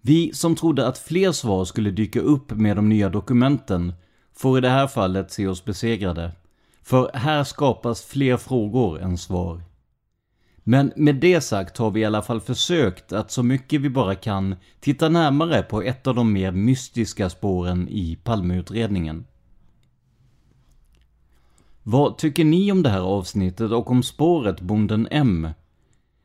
Vi 0.00 0.32
som 0.34 0.56
trodde 0.56 0.86
att 0.86 0.98
fler 0.98 1.32
svar 1.32 1.64
skulle 1.64 1.90
dyka 1.90 2.20
upp 2.20 2.50
med 2.50 2.76
de 2.76 2.88
nya 2.88 3.08
dokumenten 3.08 3.92
får 4.36 4.58
i 4.58 4.60
det 4.60 4.68
här 4.68 4.86
fallet 4.86 5.30
se 5.32 5.46
oss 5.46 5.64
besegrade. 5.64 6.32
För 6.82 7.10
här 7.14 7.44
skapas 7.44 8.02
fler 8.04 8.36
frågor 8.36 9.00
än 9.00 9.18
svar. 9.18 9.62
Men 10.64 10.92
med 10.96 11.16
det 11.16 11.40
sagt 11.40 11.78
har 11.78 11.90
vi 11.90 12.00
i 12.00 12.04
alla 12.04 12.22
fall 12.22 12.40
försökt 12.40 13.12
att 13.12 13.30
så 13.30 13.42
mycket 13.42 13.80
vi 13.80 13.90
bara 13.90 14.14
kan 14.14 14.56
titta 14.80 15.08
närmare 15.08 15.62
på 15.62 15.82
ett 15.82 16.06
av 16.06 16.14
de 16.14 16.32
mer 16.32 16.52
mystiska 16.52 17.30
spåren 17.30 17.88
i 17.88 18.18
Palmeutredningen. 18.24 19.24
Vad 21.90 22.18
tycker 22.18 22.44
ni 22.44 22.72
om 22.72 22.82
det 22.82 22.88
här 22.88 23.00
avsnittet 23.00 23.70
och 23.72 23.90
om 23.90 24.02
spåret 24.02 24.60
Bonden 24.60 25.08
M? 25.10 25.48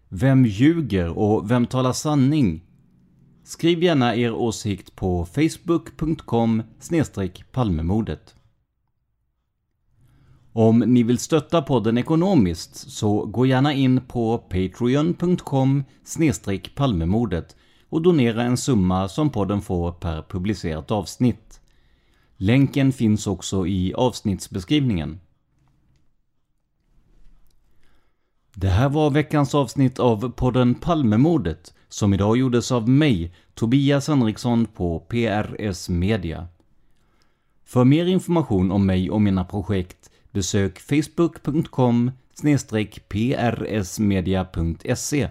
Vem 0.10 0.46
ljuger 0.46 1.18
och 1.18 1.52
vem 1.52 1.66
talar 1.66 1.94
sanning? 1.94 2.64
Skriv 3.44 3.84
gärna 3.84 4.16
er 4.16 4.34
åsikt 4.34 4.96
på 4.96 5.26
facebook.com 5.26 6.64
palmemordet. 7.52 8.36
Om 10.54 10.80
ni 10.80 11.04
vill 11.04 11.18
stötta 11.18 11.62
podden 11.62 11.98
ekonomiskt 11.98 12.76
så 12.76 13.26
gå 13.26 13.46
gärna 13.46 13.74
in 13.74 14.02
på 14.08 14.38
patreon.com 14.38 15.84
palmemordet 16.76 17.56
och 17.90 18.02
donera 18.02 18.44
en 18.44 18.58
summa 18.58 19.08
som 19.08 19.30
podden 19.30 19.62
får 19.62 19.92
per 19.92 20.22
publicerat 20.30 20.92
avsnitt. 20.92 21.62
Länken 22.38 22.92
finns 22.92 23.28
också 23.28 23.68
i 23.68 23.94
avsnittsbeskrivningen. 23.94 25.20
Det 28.56 28.70
här 28.70 28.90
var 28.90 29.10
veckans 29.10 29.56
avsnitt 29.56 30.00
av 30.00 30.32
podden 30.32 30.76
Palmemordet 30.76 31.74
som 31.90 32.14
idag 32.14 32.38
gjordes 32.38 32.72
av 32.72 32.90
mig, 32.90 33.34
Tobias 33.54 34.08
Henriksson 34.08 34.66
på 34.66 35.00
PRS 35.00 35.90
Media. 35.90 36.48
För 37.66 37.84
mer 37.84 38.06
information 38.06 38.72
om 38.72 38.86
mig 38.86 39.10
och 39.10 39.22
mina 39.22 39.46
projekt 39.46 40.10
besök 40.32 40.80
facebook.com 40.80 42.12
prsmedia.se 43.10 45.30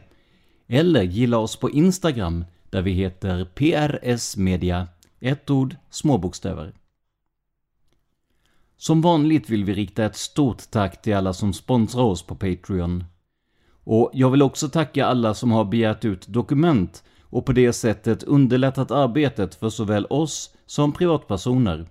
eller 0.66 1.02
gilla 1.02 1.38
oss 1.38 1.56
på 1.56 1.70
Instagram 1.70 2.44
där 2.70 2.82
vi 2.82 2.92
heter 2.92 3.44
prsmedia, 3.44 4.88
ett 5.20 5.50
ord, 5.50 5.76
små 5.90 6.18
bokstäver. 6.18 6.74
Som 8.76 9.00
vanligt 9.00 9.50
vill 9.50 9.64
vi 9.64 9.74
rikta 9.74 10.04
ett 10.04 10.16
stort 10.16 10.70
tack 10.70 11.02
till 11.02 11.14
alla 11.14 11.32
som 11.32 11.52
sponsrar 11.52 12.02
oss 12.02 12.22
på 12.22 12.34
Patreon. 12.34 13.04
Och 13.84 14.10
jag 14.12 14.30
vill 14.30 14.42
också 14.42 14.68
tacka 14.68 15.06
alla 15.06 15.34
som 15.34 15.50
har 15.50 15.64
begärt 15.64 16.04
ut 16.04 16.28
dokument 16.28 17.04
och 17.22 17.46
på 17.46 17.52
det 17.52 17.72
sättet 17.72 18.22
underlättat 18.22 18.90
arbetet 18.90 19.54
för 19.54 19.68
såväl 19.68 20.06
oss 20.10 20.54
som 20.66 20.92
privatpersoner. 20.92 21.86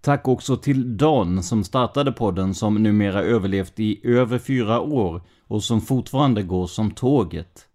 Tack 0.00 0.28
också 0.28 0.56
till 0.56 0.96
Dan 0.96 1.42
som 1.42 1.64
startade 1.64 2.12
podden 2.12 2.54
som 2.54 2.82
numera 2.82 3.22
överlevt 3.22 3.80
i 3.80 4.00
över 4.04 4.38
fyra 4.38 4.80
år 4.80 5.22
och 5.46 5.64
som 5.64 5.80
fortfarande 5.80 6.42
går 6.42 6.66
som 6.66 6.90
tåget. 6.90 7.66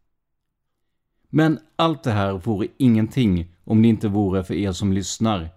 Men 1.29 1.59
allt 1.75 2.03
det 2.03 2.11
här 2.11 2.33
vore 2.33 2.67
ingenting 2.77 3.55
om 3.63 3.81
det 3.81 3.87
inte 3.87 4.07
vore 4.07 4.43
för 4.43 4.53
er 4.53 4.71
som 4.71 4.93
lyssnar. 4.93 5.49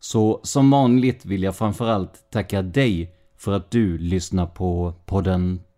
Så 0.00 0.40
som 0.42 0.70
vanligt 0.70 1.24
vill 1.24 1.42
jag 1.42 1.56
framförallt 1.56 2.30
tacka 2.30 2.62
dig 2.62 3.14
för 3.36 3.52
att 3.52 3.70
du 3.70 3.98
lyssnar 3.98 4.46
på 4.46 4.94
podden 5.06 5.60